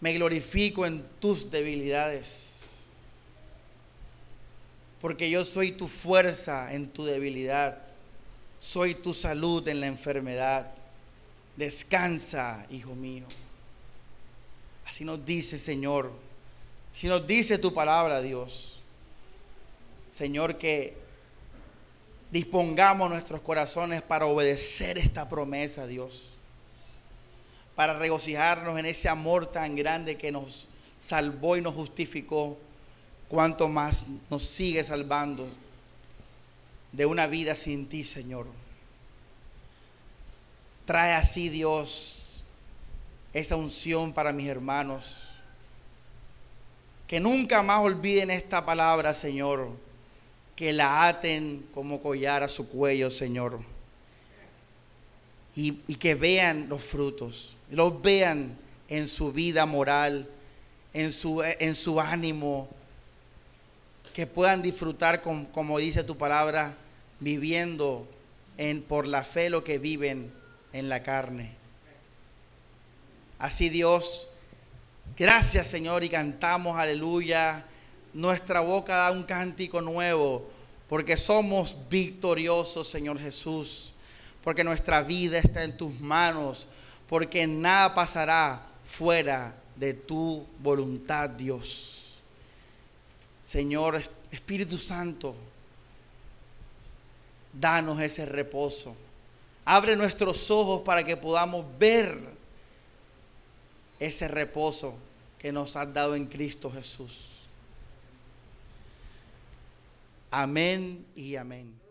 [0.00, 2.86] me glorifico en tus debilidades.
[5.02, 7.76] Porque yo soy tu fuerza en tu debilidad.
[8.58, 10.70] Soy tu salud en la enfermedad.
[11.56, 13.26] Descansa, hijo mío.
[14.86, 16.10] Así nos dice, Señor.
[16.94, 18.80] Si nos dice tu palabra, Dios.
[20.08, 21.06] Señor, que
[22.30, 26.30] dispongamos nuestros corazones para obedecer esta promesa, Dios.
[27.74, 30.66] Para regocijarnos en ese amor tan grande que nos
[31.00, 32.58] salvó y nos justificó.
[33.28, 35.46] Cuanto más nos sigue salvando
[36.92, 38.46] de una vida sin ti, Señor.
[40.86, 42.42] Trae así Dios
[43.32, 45.28] esa unción para mis hermanos.
[47.06, 49.70] Que nunca más olviden esta palabra, Señor.
[50.58, 53.60] Que la aten como collar a su cuello, Señor.
[55.54, 57.56] Y, que vean los frutos.
[57.70, 58.58] Los vean
[58.88, 60.28] en su vida moral,
[60.92, 62.68] en su, en su ánimo.
[64.12, 66.76] Que puedan disfrutar, como dice tu palabra,
[67.20, 68.08] viviendo
[68.56, 70.32] en, por la fe lo que viven
[70.72, 71.52] en la carne.
[73.38, 74.26] Así Dios,
[75.16, 77.64] gracias Señor y cantamos aleluya.
[78.12, 80.50] Nuestra boca da un cántico nuevo
[80.88, 83.92] porque somos victoriosos Señor Jesús.
[84.42, 86.66] Porque nuestra vida está en tus manos.
[87.08, 92.20] Porque nada pasará fuera de tu voluntad Dios.
[93.42, 95.34] Señor Espíritu Santo,
[97.52, 98.94] danos ese reposo
[99.70, 102.18] Abre nuestros ojos para que podamos ver
[104.00, 104.94] ese reposo
[105.38, 107.27] que nos has dado en Cristo Jesús.
[110.30, 111.87] Amén y amén.